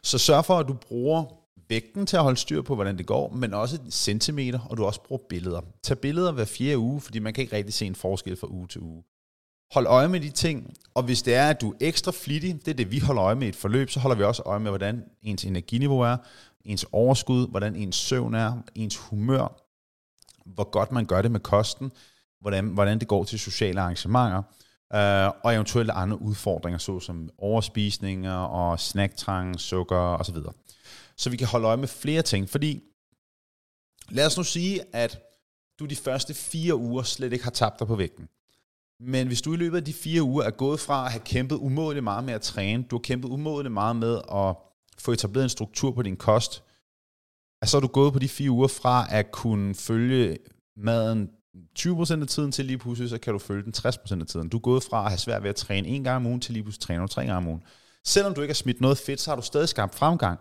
Så 0.04 0.18
sørg 0.18 0.46
for, 0.46 0.58
at 0.60 0.68
du 0.68 0.74
bruger 0.74 1.26
vægten 1.70 2.06
til 2.06 2.18
at 2.18 2.24
holde 2.24 2.38
styr 2.38 2.62
på, 2.62 2.76
hvordan 2.76 2.98
det 2.98 3.06
går, 3.06 3.30
men 3.34 3.54
også 3.54 3.80
centimeter, 3.90 4.60
og 4.60 4.78
du 4.78 4.86
også 4.86 5.02
bruger 5.02 5.22
billeder. 5.30 5.62
Tag 5.84 6.00
billeder 6.00 6.32
hver 6.32 6.46
fjerde 6.46 6.78
uge, 6.78 7.02
fordi 7.02 7.20
man 7.20 7.34
kan 7.34 7.42
ikke 7.42 7.56
rigtig 7.56 7.74
se 7.74 7.86
en 7.86 7.96
forskel 7.96 8.36
fra 8.36 8.48
uge 8.48 8.68
til 8.68 8.82
uge. 8.82 9.04
Hold 9.74 9.88
øje 9.88 10.08
med 10.08 10.20
de 10.20 10.30
ting, 10.30 10.74
og 10.94 11.04
hvis 11.04 11.22
det 11.22 11.36
er, 11.36 11.50
at 11.50 11.62
du 11.62 11.72
er 11.72 11.76
ekstra 11.80 12.12
flittig, 12.12 12.66
det 12.66 12.68
er 12.72 12.76
det, 12.76 12.92
vi 12.92 13.00
holder 13.00 13.24
øje 13.24 13.36
med 13.36 13.46
i 13.46 13.50
et 13.50 13.56
forløb, 13.56 13.90
så 13.90 14.00
holder 14.00 14.18
vi 14.18 14.24
også 14.24 14.42
øje 14.46 14.60
med, 14.60 14.72
hvordan 14.72 15.04
ens 15.22 15.46
energiniveau 15.46 16.00
er, 16.00 16.18
ens 16.66 16.86
overskud, 16.92 17.48
hvordan 17.48 17.76
ens 17.76 17.96
søvn 17.96 18.34
er, 18.34 18.62
ens 18.76 18.98
humør, 18.98 19.62
hvor 20.46 20.70
godt 20.70 20.92
man 20.92 21.06
gør 21.06 21.22
det 21.22 21.32
med 21.32 21.40
kosten, 21.40 21.92
hvordan, 22.42 22.68
hvordan 22.68 23.00
det 23.00 23.08
går 23.08 23.24
til 23.24 23.40
sociale 23.40 23.82
arrangementer, 23.82 24.44
øh, 24.94 25.32
og 25.44 25.54
eventuelle 25.54 25.94
andre 25.94 26.22
udfordringer, 26.22 26.78
såsom 26.78 27.30
overspisninger 27.38 28.36
og 28.36 28.80
snacktrang, 28.80 29.60
sukker 29.60 29.98
osv. 29.98 30.36
Så 31.18 31.30
vi 31.30 31.38
kan 31.38 31.48
holde 31.48 31.68
øje 31.68 31.78
med 31.78 31.88
flere 31.88 32.22
ting, 32.22 32.50
fordi 32.50 32.82
lad 34.10 34.26
os 34.26 34.38
nu 34.38 34.44
sige, 34.44 34.82
at 34.94 35.20
du 35.80 35.86
de 35.86 35.96
første 35.96 36.34
fire 36.34 36.76
uger 36.76 37.04
slet 37.04 37.34
ikke 37.34 37.44
har 37.44 37.52
tabt 37.52 37.80
dig 37.80 37.88
på 37.88 37.96
vægten. 37.96 38.28
Men 39.00 39.28
hvis 39.28 39.42
du 39.42 39.54
i 39.54 39.58
løbet 39.58 39.78
af 39.78 39.84
de 39.84 39.94
fire 39.94 40.22
uger 40.22 40.44
er 40.44 40.52
gået 40.52 40.80
fra 40.80 41.06
at 41.06 41.12
have 41.12 41.24
kæmpet 41.26 41.56
umådeligt 41.56 42.04
meget 42.04 42.24
med 42.24 42.34
at 42.34 42.42
træne, 42.42 42.84
du 42.84 42.96
har 42.96 43.02
kæmpet 43.02 43.30
umådeligt 43.30 43.74
meget 43.74 43.96
med 43.96 44.22
at 44.32 44.56
få 44.97 45.12
etableret 45.12 45.44
en 45.44 45.50
struktur 45.50 45.92
på 45.92 46.01
din 46.01 46.18
kost, 46.18 46.63
så 47.65 47.77
er 47.77 47.81
du 47.81 47.88
gået 47.88 48.13
på 48.13 48.19
de 48.19 48.30
fire 48.30 48.51
uger 48.51 48.68
fra 48.68 49.07
at 49.09 49.31
kunne 49.31 49.75
følge 49.75 50.38
maden 50.77 51.30
20% 51.80 52.21
af 52.21 52.27
tiden 52.27 52.51
til 52.51 52.65
lige 52.65 52.77
pludselig, 52.77 53.09
så 53.09 53.18
kan 53.18 53.33
du 53.33 53.39
følge 53.39 53.63
den 53.63 53.74
60% 53.77 54.21
af 54.21 54.27
tiden. 54.27 54.50
Du 54.50 54.57
er 54.57 54.62
gået 54.62 54.83
fra 54.83 55.03
at 55.03 55.09
have 55.09 55.18
svært 55.18 55.44
ved 55.44 55.50
at 55.50 55.56
træne 55.56 55.88
en 55.88 56.03
gang 56.03 56.15
om 56.15 56.25
ugen 56.25 56.42
til 56.42 56.53
lige 56.53 56.63
pludselig 56.63 56.81
træne 56.81 57.07
tre 57.07 57.21
gange 57.21 57.38
om 57.38 57.47
ugen. 57.47 57.63
Selvom 58.06 58.33
du 58.33 58.42
ikke 58.42 58.51
har 58.51 58.56
smidt 58.56 58.81
noget 58.81 58.97
fedt, 58.97 59.21
så 59.21 59.31
har 59.31 59.36
du 59.36 59.42
stadig 59.42 59.69
skabt 59.69 59.95
fremgang. 59.95 60.39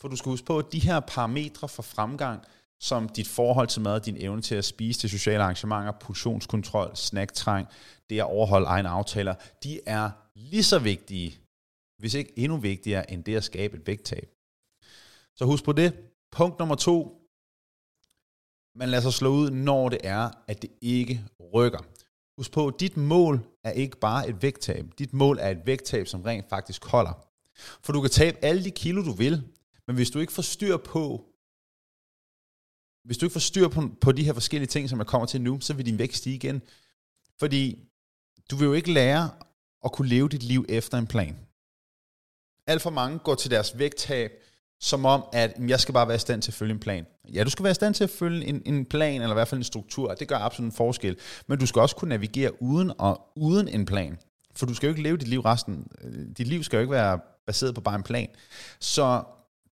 For 0.00 0.08
du 0.08 0.16
skal 0.16 0.30
huske 0.30 0.46
på, 0.46 0.58
at 0.58 0.64
de 0.72 0.78
her 0.78 1.00
parametre 1.00 1.68
for 1.68 1.82
fremgang, 1.82 2.40
som 2.80 3.08
dit 3.08 3.28
forhold 3.28 3.68
til 3.68 3.82
mad, 3.82 4.00
din 4.00 4.16
evne 4.18 4.42
til 4.42 4.54
at 4.54 4.64
spise 4.64 5.00
til 5.00 5.10
sociale 5.10 5.42
arrangementer, 5.42 5.92
portionskontrol, 5.92 6.90
snacktræng, 6.94 7.68
det 8.10 8.18
at 8.18 8.24
overholde 8.24 8.66
egne 8.66 8.88
aftaler, 8.88 9.34
de 9.64 9.80
er 9.86 10.10
lige 10.36 10.64
så 10.64 10.78
vigtige, 10.78 11.38
hvis 12.00 12.14
ikke 12.14 12.32
endnu 12.36 12.56
vigtigere, 12.56 13.10
end 13.10 13.24
det 13.24 13.36
at 13.36 13.44
skabe 13.44 13.76
et 13.76 13.86
vægttab. 13.86 14.28
Så 15.36 15.44
husk 15.44 15.64
på 15.64 15.72
det. 15.72 15.92
Punkt 16.32 16.58
nummer 16.58 16.74
to. 16.74 17.16
Man 18.74 18.88
lader 18.88 19.02
sig 19.02 19.12
slå 19.12 19.30
ud, 19.30 19.50
når 19.50 19.88
det 19.88 19.98
er, 20.04 20.30
at 20.48 20.62
det 20.62 20.70
ikke 20.80 21.24
rykker. 21.54 21.78
Husk 22.36 22.52
på, 22.52 22.70
dit 22.80 22.96
mål 22.96 23.40
er 23.64 23.70
ikke 23.70 23.96
bare 23.96 24.28
et 24.28 24.42
vægttab. 24.42 24.86
Dit 24.98 25.12
mål 25.12 25.38
er 25.40 25.48
et 25.48 25.66
vægttab, 25.66 26.06
som 26.06 26.22
rent 26.22 26.48
faktisk 26.48 26.84
holder. 26.84 27.26
For 27.84 27.92
du 27.92 28.00
kan 28.00 28.10
tabe 28.10 28.38
alle 28.42 28.64
de 28.64 28.70
kilo, 28.70 29.04
du 29.04 29.12
vil, 29.12 29.42
men 29.86 29.96
hvis 29.96 30.10
du 30.10 30.18
ikke 30.18 30.32
får 30.32 30.42
styr 30.42 30.76
på, 30.76 31.24
hvis 33.04 33.18
du 33.18 33.26
ikke 33.26 33.32
får 33.32 33.40
styr 33.40 33.68
på, 33.68 33.88
på 34.00 34.12
de 34.12 34.24
her 34.24 34.32
forskellige 34.32 34.68
ting, 34.68 34.88
som 34.88 34.98
jeg 34.98 35.06
kommer 35.06 35.26
til 35.26 35.40
nu, 35.40 35.60
så 35.60 35.74
vil 35.74 35.86
din 35.86 35.98
vægt 35.98 36.16
stige 36.16 36.34
igen. 36.34 36.62
Fordi 37.38 37.88
du 38.50 38.56
vil 38.56 38.66
jo 38.66 38.72
ikke 38.72 38.92
lære 38.92 39.30
at 39.84 39.92
kunne 39.92 40.08
leve 40.08 40.28
dit 40.28 40.42
liv 40.42 40.64
efter 40.68 40.98
en 40.98 41.06
plan. 41.06 41.49
Alt 42.70 42.82
for 42.82 42.90
mange 42.90 43.18
går 43.18 43.34
til 43.34 43.50
deres 43.50 43.78
vægttab, 43.78 44.30
som 44.80 45.04
om, 45.04 45.24
at 45.32 45.56
jeg 45.68 45.80
skal 45.80 45.94
bare 45.94 46.08
være 46.08 46.16
i 46.16 46.18
stand 46.18 46.42
til 46.42 46.50
at 46.50 46.54
følge 46.54 46.72
en 46.72 46.80
plan. 46.80 47.06
Ja, 47.32 47.44
du 47.44 47.50
skal 47.50 47.62
være 47.62 47.70
i 47.70 47.74
stand 47.74 47.94
til 47.94 48.04
at 48.04 48.10
følge 48.10 48.46
en, 48.46 48.62
en 48.66 48.84
plan, 48.84 49.22
eller 49.22 49.34
i 49.34 49.34
hvert 49.34 49.48
fald 49.48 49.58
en 49.58 49.64
struktur, 49.64 50.14
det 50.14 50.28
gør 50.28 50.36
absolut 50.36 50.72
en 50.72 50.76
forskel. 50.76 51.16
Men 51.46 51.58
du 51.58 51.66
skal 51.66 51.82
også 51.82 51.96
kunne 51.96 52.08
navigere 52.08 52.62
uden, 52.62 52.92
og, 52.98 53.20
uden 53.36 53.68
en 53.68 53.86
plan. 53.86 54.18
For 54.56 54.66
du 54.66 54.74
skal 54.74 54.86
jo 54.86 54.90
ikke 54.90 55.02
leve 55.02 55.16
dit 55.16 55.28
liv 55.28 55.40
resten. 55.40 55.86
Øh, 56.04 56.26
dit 56.38 56.46
liv 56.46 56.64
skal 56.64 56.76
jo 56.76 56.80
ikke 56.80 56.92
være 56.92 57.20
baseret 57.46 57.74
på 57.74 57.80
bare 57.80 57.94
en 57.94 58.02
plan. 58.02 58.28
Så 58.80 59.22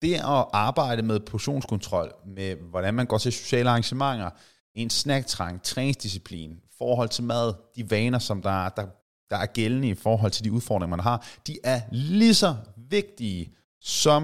det 0.02 0.14
at 0.14 0.44
arbejde 0.52 1.02
med 1.02 1.20
portionskontrol, 1.20 2.12
med 2.26 2.56
hvordan 2.70 2.94
man 2.94 3.06
går 3.06 3.18
til 3.18 3.32
sociale 3.32 3.70
arrangementer, 3.70 4.30
en 4.74 4.90
snacktrang, 4.90 5.62
træningsdisciplin, 5.62 6.60
forhold 6.78 7.08
til 7.08 7.24
mad, 7.24 7.54
de 7.76 7.90
vaner, 7.90 8.18
som 8.18 8.42
der, 8.42 8.68
der, 8.68 8.86
der 9.30 9.36
er 9.36 9.46
gældende 9.46 9.88
i 9.88 9.94
forhold 9.94 10.32
til 10.32 10.44
de 10.44 10.52
udfordringer, 10.52 10.96
man 10.96 11.04
har, 11.04 11.26
de 11.46 11.58
er 11.64 11.80
lige 11.92 12.34
så 12.34 12.56
vigtige 12.98 13.42
som 13.80 14.22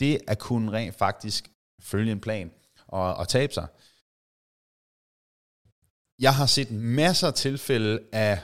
det 0.00 0.14
at 0.32 0.38
kunne 0.38 0.72
rent 0.72 0.94
faktisk 0.94 1.50
følge 1.80 2.12
en 2.12 2.20
plan 2.20 2.48
og, 2.86 3.14
og 3.20 3.28
tabe 3.28 3.52
sig. 3.52 3.68
Jeg 6.26 6.34
har 6.40 6.46
set 6.46 6.70
masser 6.98 7.26
af 7.26 7.34
tilfælde 7.34 7.94
af 8.12 8.36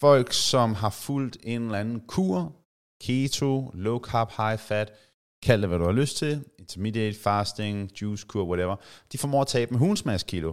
folk, 0.00 0.32
som 0.32 0.74
har 0.74 0.90
fulgt 0.90 1.36
en 1.42 1.62
eller 1.62 1.78
anden 1.78 2.00
kur, 2.14 2.36
keto, 3.04 3.70
low 3.74 3.98
carb, 4.08 4.30
high 4.40 4.58
fat, 4.58 4.88
kald 5.42 5.60
det 5.60 5.68
hvad 5.68 5.78
du 5.78 5.84
har 5.84 6.00
lyst 6.02 6.16
til, 6.16 6.44
intermediate 6.58 7.18
fasting, 7.18 7.76
juice 8.00 8.26
kur, 8.26 8.44
whatever, 8.50 8.76
de 9.12 9.18
formår 9.18 9.42
at 9.42 9.46
tabe 9.46 9.70
med 9.70 9.78
hundsmads 9.78 10.22
kilo. 10.22 10.52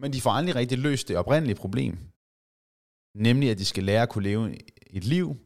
Men 0.00 0.12
de 0.12 0.20
får 0.20 0.30
aldrig 0.30 0.54
rigtig 0.54 0.78
løst 0.78 1.08
det 1.08 1.16
oprindelige 1.16 1.56
problem. 1.64 1.94
Nemlig, 3.14 3.50
at 3.50 3.58
de 3.58 3.64
skal 3.64 3.84
lære 3.84 4.02
at 4.02 4.08
kunne 4.08 4.28
leve 4.30 4.42
et 4.98 5.04
liv 5.04 5.36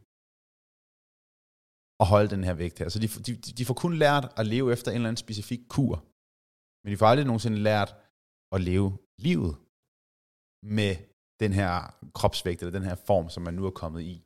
og 1.99 2.07
holde 2.07 2.29
den 2.29 2.43
her 2.43 2.53
vægt 2.53 2.79
her. 2.79 2.89
Så 2.89 2.99
de, 2.99 3.07
de, 3.07 3.35
de 3.35 3.65
får 3.65 3.73
kun 3.73 3.97
lært 3.97 4.33
at 4.37 4.47
leve 4.47 4.73
efter 4.73 4.91
en 4.91 4.95
eller 4.95 5.09
anden 5.09 5.17
specifik 5.17 5.59
kur. 5.69 6.05
Men 6.83 6.91
de 6.91 6.97
får 6.97 7.05
aldrig 7.05 7.25
nogensinde 7.25 7.57
lært 7.57 7.95
at 8.51 8.61
leve 8.61 8.97
livet 9.19 9.55
med 10.63 10.95
den 11.39 11.53
her 11.53 11.95
kropsvægt, 12.13 12.61
eller 12.61 12.79
den 12.79 12.87
her 12.89 12.95
form, 12.95 13.29
som 13.29 13.43
man 13.43 13.53
nu 13.53 13.65
er 13.65 13.69
kommet 13.69 14.01
i. 14.01 14.23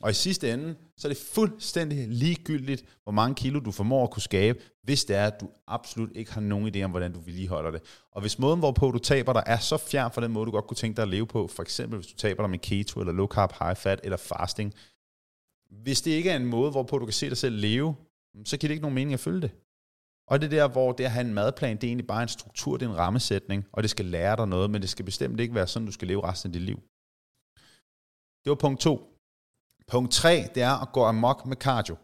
Og 0.00 0.10
i 0.10 0.14
sidste 0.14 0.52
ende, 0.52 0.74
så 0.96 1.08
er 1.08 1.12
det 1.12 1.22
fuldstændig 1.34 2.08
ligegyldigt, 2.08 2.84
hvor 3.02 3.12
mange 3.12 3.34
kilo 3.34 3.60
du 3.60 3.72
formår 3.72 4.04
at 4.04 4.10
kunne 4.10 4.22
skabe, 4.22 4.58
hvis 4.82 5.04
det 5.04 5.16
er, 5.16 5.26
at 5.26 5.40
du 5.40 5.50
absolut 5.66 6.10
ikke 6.14 6.32
har 6.32 6.40
nogen 6.40 6.74
idé 6.74 6.82
om, 6.82 6.90
hvordan 6.90 7.12
du 7.12 7.20
vedligeholder 7.20 7.70
det. 7.70 7.82
Og 8.12 8.20
hvis 8.20 8.38
måden, 8.38 8.58
hvorpå 8.58 8.90
du 8.90 8.98
taber 8.98 9.32
dig, 9.32 9.42
er 9.46 9.58
så 9.58 9.76
fjern 9.76 10.12
fra 10.12 10.20
den 10.20 10.32
måde, 10.32 10.46
du 10.46 10.50
godt 10.50 10.66
kunne 10.66 10.76
tænke 10.76 10.96
dig 10.96 11.02
at 11.02 11.08
leve 11.08 11.26
på, 11.26 11.46
for 11.46 11.62
eksempel 11.62 11.98
hvis 11.98 12.06
du 12.06 12.16
taber 12.16 12.42
dig 12.42 12.50
med 12.50 12.58
keto, 12.58 13.00
eller 13.00 13.12
low 13.12 13.26
carb, 13.26 13.52
high 13.60 13.76
fat, 13.76 14.00
eller 14.04 14.16
fasting, 14.16 14.74
hvis 15.70 16.02
det 16.02 16.10
ikke 16.10 16.30
er 16.30 16.36
en 16.36 16.46
måde, 16.46 16.70
hvorpå 16.70 16.98
du 16.98 17.06
kan 17.06 17.12
se 17.12 17.28
dig 17.28 17.36
selv 17.36 17.56
leve, 17.56 17.94
mm, 18.34 18.46
så 18.46 18.56
giver 18.56 18.68
det 18.68 18.74
ikke 18.74 18.82
nogen 18.82 18.94
mening 18.94 19.14
at 19.14 19.20
følge 19.20 19.40
det. 19.40 19.50
Og 20.26 20.40
det 20.40 20.46
er 20.46 20.50
der, 20.50 20.68
hvor 20.68 20.92
det 20.92 21.04
at 21.04 21.10
have 21.10 21.26
en 21.26 21.34
madplan, 21.34 21.76
det 21.76 21.84
er 21.84 21.88
egentlig 21.88 22.06
bare 22.06 22.22
en 22.22 22.28
struktur, 22.28 22.76
det 22.76 22.86
er 22.86 22.90
en 22.90 22.96
rammesætning, 22.96 23.66
og 23.72 23.82
det 23.82 23.90
skal 23.90 24.04
lære 24.04 24.36
dig 24.36 24.48
noget, 24.48 24.70
men 24.70 24.82
det 24.82 24.90
skal 24.90 25.04
bestemt 25.04 25.40
ikke 25.40 25.54
være 25.54 25.66
sådan, 25.66 25.86
du 25.86 25.92
skal 25.92 26.08
leve 26.08 26.24
resten 26.24 26.48
af 26.48 26.52
dit 26.52 26.62
liv. 26.62 26.76
Det 28.44 28.50
var 28.50 28.54
punkt 28.54 28.80
to. 28.80 29.10
Punkt 29.86 30.12
3, 30.12 30.48
det 30.54 30.62
er 30.62 30.82
at 30.82 30.92
gå 30.92 31.04
amok 31.04 31.46
med 31.46 31.56
cardio. 31.56 31.96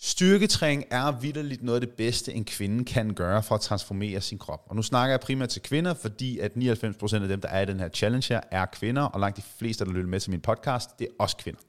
Styrketræning 0.00 0.84
er 0.90 1.20
vidderligt 1.20 1.62
noget 1.62 1.80
af 1.80 1.86
det 1.86 1.96
bedste, 1.96 2.34
en 2.34 2.44
kvinde 2.44 2.84
kan 2.84 3.14
gøre 3.14 3.42
for 3.42 3.54
at 3.54 3.60
transformere 3.60 4.20
sin 4.20 4.38
krop. 4.38 4.66
Og 4.66 4.76
nu 4.76 4.82
snakker 4.82 5.12
jeg 5.12 5.20
primært 5.20 5.48
til 5.48 5.62
kvinder, 5.62 5.94
fordi 5.94 6.38
at 6.38 6.52
99% 6.52 7.22
af 7.22 7.28
dem, 7.28 7.40
der 7.40 7.48
er 7.48 7.60
i 7.60 7.66
den 7.66 7.80
her 7.80 7.88
challenge 7.88 8.34
her, 8.34 8.40
er 8.50 8.66
kvinder, 8.66 9.02
og 9.02 9.20
langt 9.20 9.36
de 9.36 9.42
fleste, 9.42 9.84
der 9.84 9.90
lytter 9.90 10.10
med 10.10 10.20
til 10.20 10.30
min 10.30 10.40
podcast, 10.40 10.98
det 10.98 11.04
er 11.04 11.12
også 11.18 11.36
kvinder. 11.36 11.60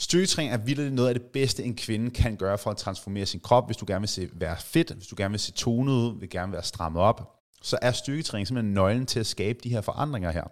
Styrketræning 0.00 0.52
er 0.52 0.58
virkelig 0.58 0.92
noget 0.92 1.08
af 1.08 1.14
det 1.14 1.24
bedste, 1.32 1.64
en 1.64 1.76
kvinde 1.76 2.10
kan 2.10 2.36
gøre 2.36 2.58
for 2.58 2.70
at 2.70 2.76
transformere 2.76 3.26
sin 3.26 3.40
krop. 3.40 3.66
Hvis 3.66 3.76
du 3.76 3.84
gerne 3.88 4.00
vil 4.00 4.08
se, 4.08 4.28
være 4.32 4.56
fedt, 4.58 4.90
hvis 4.90 5.06
du 5.06 5.14
gerne 5.18 5.32
vil 5.32 5.40
se 5.40 5.52
tonet 5.52 5.92
ud, 5.92 6.20
vil 6.20 6.30
gerne 6.30 6.52
være 6.52 6.62
strammet 6.62 7.02
op, 7.02 7.42
så 7.62 7.78
er 7.82 7.92
styrketræning 7.92 8.46
simpelthen 8.46 8.74
nøglen 8.74 9.06
til 9.06 9.20
at 9.20 9.26
skabe 9.26 9.58
de 9.64 9.68
her 9.68 9.80
forandringer 9.80 10.30
her. 10.30 10.44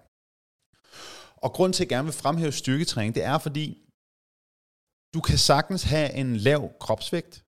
Og 1.36 1.52
grund 1.52 1.72
til, 1.72 1.84
at 1.84 1.90
jeg 1.90 1.96
gerne 1.96 2.04
vil 2.04 2.14
fremhæve 2.14 2.52
styrketræning, 2.52 3.14
det 3.14 3.24
er 3.24 3.38
fordi, 3.38 3.78
du 5.14 5.20
kan 5.20 5.38
sagtens 5.38 5.82
have 5.82 6.12
en 6.12 6.36
lav 6.36 6.70
kropsvægt, 6.80 7.44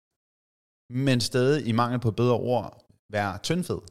men 0.89 1.21
stadig 1.21 1.67
i 1.67 1.71
mangel 1.71 1.99
på 1.99 2.11
bedre 2.11 2.33
ord 2.33 2.85
være 3.11 3.37
tyndfed. 3.37 3.81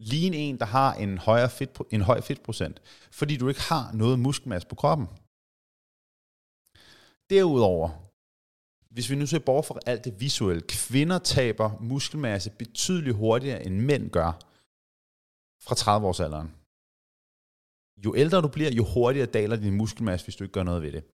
Lige 0.00 0.36
en, 0.36 0.58
der 0.58 0.64
har 0.64 0.94
en, 0.94 1.18
højere 1.18 1.50
fedt, 1.50 1.82
en 1.90 2.00
høj 2.00 2.20
fedtprocent, 2.20 2.82
fordi 3.12 3.36
du 3.36 3.48
ikke 3.48 3.60
har 3.60 3.92
noget 3.92 4.18
muskelmasse 4.18 4.68
på 4.68 4.74
kroppen. 4.74 5.08
Derudover, 7.32 7.88
hvis 8.94 9.10
vi 9.10 9.16
nu 9.16 9.26
ser 9.26 9.38
bort 9.38 9.64
fra 9.64 9.78
alt 9.86 10.04
det 10.04 10.20
visuelle, 10.20 10.62
kvinder 10.68 11.18
taber 11.18 11.78
muskelmasse 11.80 12.50
betydeligt 12.50 13.16
hurtigere 13.16 13.66
end 13.66 13.76
mænd 13.88 14.10
gør 14.10 14.32
fra 15.66 15.74
30 15.74 16.06
års 16.06 16.20
alderen. 16.20 16.50
Jo 18.04 18.10
ældre 18.16 18.42
du 18.42 18.48
bliver, 18.48 18.70
jo 18.70 18.84
hurtigere 18.94 19.26
daler 19.38 19.56
din 19.56 19.76
muskelmasse, 19.76 20.26
hvis 20.26 20.36
du 20.36 20.44
ikke 20.44 20.52
gør 20.52 20.62
noget 20.62 20.82
ved 20.82 20.92
det. 20.92 21.04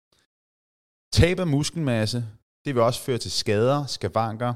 Tab 1.12 1.38
af 1.40 1.46
muskelmasse, 1.46 2.18
det 2.64 2.74
vil 2.74 2.82
også 2.82 3.00
føre 3.00 3.18
til 3.18 3.30
skader, 3.30 3.86
skavanker, 3.86 4.54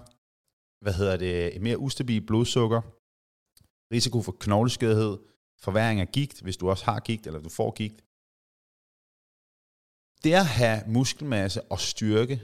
hvad 0.84 0.94
hedder 0.94 1.16
det, 1.16 1.56
et 1.56 1.62
mere 1.62 1.78
ustabil 1.78 2.26
blodsukker, 2.26 2.80
risiko 3.94 4.22
for 4.22 4.36
knogleskadhed, 4.40 5.18
forværing 5.64 6.00
af 6.00 6.08
gigt, 6.08 6.42
hvis 6.42 6.56
du 6.56 6.70
også 6.70 6.84
har 6.84 7.00
gigt, 7.00 7.26
eller 7.26 7.40
du 7.40 7.48
får 7.48 7.70
gigt. 7.70 7.98
Det 10.24 10.32
at 10.32 10.46
have 10.46 10.82
muskelmasse 10.86 11.62
og 11.62 11.80
styrke 11.80 12.34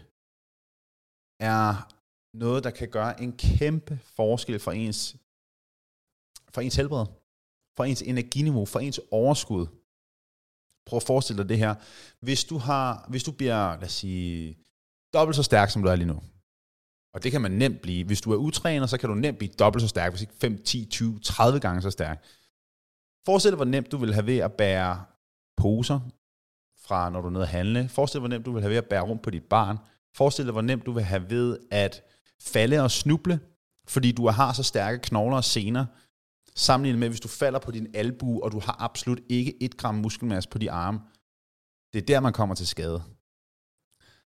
er 1.40 1.94
noget, 2.37 2.64
der 2.64 2.70
kan 2.70 2.88
gøre 2.88 3.23
en 3.23 3.32
kæmpe 3.37 3.99
forskel 4.04 4.58
for 4.58 4.73
ens, 4.73 5.16
for 6.54 6.61
ens 6.61 6.76
helbred, 6.76 7.06
for 7.76 7.85
ens 7.85 8.02
energiniveau, 8.02 8.66
for 8.66 8.80
ens 8.80 9.00
overskud. 9.11 9.66
Prøv 10.87 10.97
at 10.97 11.02
forestille 11.02 11.42
dig 11.42 11.49
det 11.49 11.58
her. 11.58 11.75
Hvis 12.20 12.44
du, 12.44 12.58
har, 12.58 13.06
hvis 13.08 13.25
du 13.25 13.32
bliver, 13.32 13.76
lad 13.76 13.85
os 13.85 13.92
sige, 13.92 14.58
dobbelt 15.14 15.37
så 15.37 15.42
stærk, 15.42 15.70
som 15.70 15.82
du 15.82 15.88
er 15.88 15.97
lige 15.97 16.06
nu, 16.06 16.23
og 17.14 17.23
det 17.23 17.32
kan 17.32 17.40
man 17.40 17.50
nemt 17.50 17.80
blive. 17.80 18.04
Hvis 18.04 18.20
du 18.20 18.32
er 18.32 18.37
utræner, 18.37 18.87
så 18.87 18.99
kan 18.99 19.08
du 19.08 19.14
nemt 19.14 19.38
blive 19.38 19.52
dobbelt 19.52 19.82
så 19.82 19.88
stærk, 19.88 20.12
hvis 20.12 20.23
ikke 20.23 20.35
5, 20.35 20.62
10, 20.62 20.87
20, 20.90 21.20
30 21.20 21.61
gange 21.61 21.82
så 21.82 21.90
stærk. 21.90 22.25
Forestil 23.26 23.50
dig, 23.50 23.56
hvor 23.56 23.64
nemt 23.64 23.92
du 23.92 23.97
vil 23.97 24.14
have 24.14 24.26
ved 24.26 24.38
at 24.38 24.52
bære 24.52 25.04
poser 25.56 26.00
fra, 26.88 27.11
når 27.11 27.21
du 27.21 27.26
er 27.26 27.30
nede 27.30 27.42
at 27.42 27.49
handle. 27.49 27.88
Forestil 27.88 28.18
dig, 28.18 28.21
hvor 28.21 28.28
nemt 28.28 28.47
du 28.47 28.52
vil 28.52 28.62
have 28.62 28.71
ved 28.71 28.76
at 28.76 28.85
bære 28.85 29.02
rundt 29.02 29.23
på 29.23 29.30
dit 29.30 29.45
barn. 29.45 29.78
Forestil 30.14 30.45
dig, 30.45 30.52
hvor 30.52 30.62
nemt 30.62 30.87
du 30.87 30.92
vil 30.92 31.04
have 31.04 31.30
ved 31.30 31.59
at 31.71 32.02
falde 32.42 32.80
og 32.80 32.90
snuble, 32.90 33.40
fordi 33.88 34.12
du 34.12 34.28
har 34.28 34.52
så 34.52 34.62
stærke 34.62 34.99
knogler 34.99 35.37
og 35.37 35.45
sener, 35.45 35.87
sammenlignet 36.54 37.00
med, 37.00 37.09
hvis 37.09 37.21
du 37.21 37.28
falder 37.28 37.59
på 37.59 37.71
din 37.71 37.87
albu, 37.95 38.40
og 38.40 38.52
du 38.52 38.61
har 38.61 38.76
absolut 38.78 39.21
ikke 39.28 39.62
et 39.62 39.76
gram 39.76 39.95
muskelmasse 39.95 40.50
på 40.50 40.59
de 40.59 40.71
arme. 40.71 41.00
Det 41.92 42.02
er 42.02 42.07
der, 42.07 42.21
man 42.21 42.33
kommer 42.33 42.54
til 42.54 42.66
skade. 42.66 43.02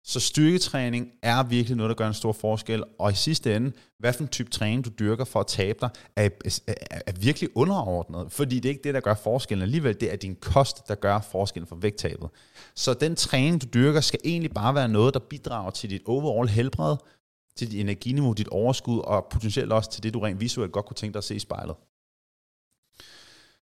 Så 0.10 0.20
styrketræning 0.20 1.12
er 1.22 1.44
virkelig 1.44 1.78
noget, 1.78 1.90
der 1.90 1.96
gør 1.96 2.08
en 2.08 2.14
stor 2.14 2.32
forskel, 2.32 2.84
og 3.00 3.12
i 3.12 3.16
sidste 3.16 3.56
ende, 3.56 3.72
hvad 4.00 4.14
for 4.14 4.24
en 4.24 4.28
type 4.28 4.50
træning 4.50 4.86
du 4.86 4.90
dyrker 5.00 5.26
for 5.26 5.40
at 5.40 5.48
tabe 5.48 5.78
dig, 5.82 5.90
er, 6.16 6.30
er, 6.68 6.74
er 7.08 7.12
virkelig 7.12 7.50
underordnet, 7.56 8.32
fordi 8.32 8.56
det 8.56 8.66
er 8.66 8.70
ikke 8.70 8.84
det, 8.84 8.94
der 8.94 9.00
gør 9.00 9.14
forskellen. 9.14 9.64
Alligevel, 9.64 10.00
det 10.00 10.12
er 10.12 10.16
din 10.16 10.36
kost, 10.36 10.88
der 10.88 10.96
gør 10.96 11.20
forskellen 11.20 11.68
for 11.68 11.76
vægttabet. 11.76 12.30
Så 12.76 12.94
den 12.94 13.16
træning, 13.16 13.62
du 13.62 13.68
dyrker, 13.74 14.02
skal 14.02 14.20
egentlig 14.26 14.52
bare 14.52 14.76
være 14.76 14.88
noget, 14.88 15.14
der 15.14 15.20
bidrager 15.20 15.72
til 15.72 15.90
dit 15.90 16.02
overall 16.06 16.50
helbred, 16.50 16.96
til 17.56 17.72
dit 17.72 17.80
energiniveau, 17.80 18.34
dit 18.34 18.48
overskud, 18.48 19.00
og 19.00 19.28
potentielt 19.32 19.74
også 19.74 19.92
til 19.92 20.04
det, 20.04 20.14
du 20.14 20.20
rent 20.20 20.42
visuelt 20.42 20.72
godt 20.72 20.86
kunne 20.86 20.96
tænke 20.96 21.14
dig 21.14 21.20
at 21.20 21.24
se 21.24 21.36
i 21.36 21.40
spejlet. 21.40 21.76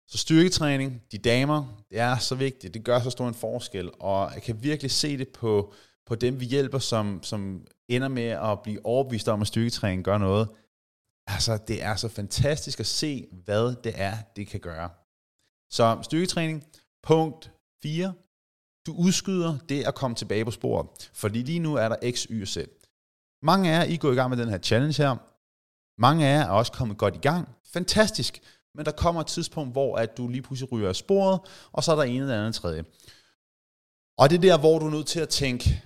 Så 0.09 0.19
styrketræning, 0.19 1.03
de 1.13 1.19
damer, 1.19 1.85
det 1.91 1.99
er 1.99 2.19
så 2.19 2.35
vigtigt, 2.35 2.75
det 2.75 2.85
gør 2.85 3.01
så 3.01 3.11
stor 3.11 3.29
en 3.29 3.35
forskel, 3.35 3.91
og 4.01 4.31
jeg 4.35 4.43
kan 4.43 4.63
virkelig 4.63 4.91
se 4.91 5.19
det 5.19 5.29
på, 5.29 5.75
på 6.07 6.15
dem, 6.15 6.41
vi 6.41 6.45
hjælper, 6.45 6.79
som, 6.79 7.23
som 7.23 7.67
ender 7.89 8.09
med 8.09 8.29
at 8.29 8.63
blive 8.63 8.87
overbevist 8.87 9.29
om, 9.29 9.41
at 9.41 9.47
styrketræning 9.47 10.05
gør 10.05 10.19
noget. 10.19 10.49
Altså, 11.27 11.59
det 11.69 11.83
er 11.83 11.97
så 11.97 12.09
fantastisk 12.09 12.81
at 12.81 12.87
se, 12.87 13.27
hvad 13.45 13.77
det 13.85 13.93
er, 13.97 14.17
det 14.37 14.47
kan 14.47 14.61
gøre. 14.61 14.91
Så 15.71 15.99
styrketræning, 16.03 16.65
punkt 17.03 17.53
4. 17.83 18.15
Du 18.87 18.95
udskyder 18.97 19.59
det 19.69 19.85
at 19.85 19.95
komme 19.95 20.17
tilbage 20.17 20.45
på 20.45 20.51
sporet, 20.51 21.11
fordi 21.15 21.43
lige 21.43 21.59
nu 21.59 21.75
er 21.75 21.89
der 21.89 22.13
X, 22.13 22.23
Y 22.23 22.43
og 22.43 22.49
Z. 22.49 22.59
Mange 23.43 23.71
af 23.71 23.79
jer, 23.79 23.85
I 23.85 23.97
går 23.97 24.13
i 24.13 24.15
gang 24.15 24.31
med 24.31 24.39
den 24.39 24.49
her 24.49 24.59
challenge 24.59 25.03
her. 25.03 25.17
Mange 26.01 26.27
af 26.27 26.39
jer 26.39 26.45
er 26.45 26.51
også 26.51 26.73
kommet 26.73 26.99
godt 26.99 27.15
i 27.17 27.19
gang. 27.19 27.49
Fantastisk. 27.73 28.41
Men 28.75 28.87
der 28.87 28.93
kommer 28.93 29.21
et 29.21 29.27
tidspunkt, 29.27 29.73
hvor 29.73 29.97
at 29.97 30.17
du 30.17 30.29
lige 30.29 30.43
pludselig 30.43 30.73
ryger 30.73 30.89
af 30.89 30.97
sporet, 30.97 31.41
og 31.73 31.85
så 31.85 31.93
er 31.93 31.97
der 31.97 32.03
en 32.03 32.21
eller 32.21 32.39
anden 32.39 32.53
tredje. 32.53 32.85
Og 34.19 34.31
det 34.31 34.37
er 34.37 34.41
der, 34.41 34.59
hvor 34.59 34.79
du 34.79 34.87
er 34.87 34.91
nødt 34.91 35.07
til 35.07 35.21
at 35.21 35.29
tænke, 35.29 35.85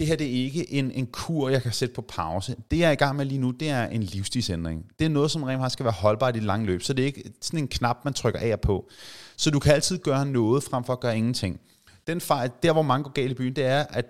det 0.00 0.08
her 0.08 0.16
det 0.16 0.26
er 0.26 0.44
ikke 0.44 0.72
en, 0.72 0.90
en 0.90 1.06
kur, 1.06 1.48
jeg 1.48 1.62
kan 1.62 1.72
sætte 1.72 1.94
på 1.94 2.02
pause. 2.02 2.56
Det, 2.70 2.78
jeg 2.78 2.88
er 2.88 2.92
i 2.92 2.94
gang 2.94 3.16
med 3.16 3.24
lige 3.24 3.38
nu, 3.38 3.50
det 3.50 3.68
er 3.68 3.86
en 3.86 4.02
livsstilsændring. 4.02 4.86
Det 4.98 5.04
er 5.04 5.08
noget, 5.08 5.30
som 5.30 5.42
rent 5.42 5.60
faktisk 5.60 5.72
skal 5.72 5.84
være 5.84 5.92
holdbart 5.92 6.36
i 6.36 6.38
det 6.38 6.46
lange 6.46 6.66
løb, 6.66 6.82
så 6.82 6.92
det 6.92 7.02
er 7.02 7.06
ikke 7.06 7.32
sådan 7.40 7.58
en 7.58 7.68
knap, 7.68 7.96
man 8.04 8.14
trykker 8.14 8.40
af 8.40 8.60
på. 8.60 8.88
Så 9.36 9.50
du 9.50 9.58
kan 9.58 9.72
altid 9.72 9.98
gøre 9.98 10.26
noget, 10.26 10.62
frem 10.62 10.84
for 10.84 10.92
at 10.92 11.00
gøre 11.00 11.16
ingenting. 11.16 11.60
Den 12.06 12.20
fejl, 12.20 12.50
der 12.62 12.72
hvor 12.72 12.82
mange 12.82 13.04
går 13.04 13.10
galt 13.10 13.30
i 13.30 13.34
byen, 13.34 13.56
det 13.56 13.64
er, 13.64 13.84
at 13.90 14.06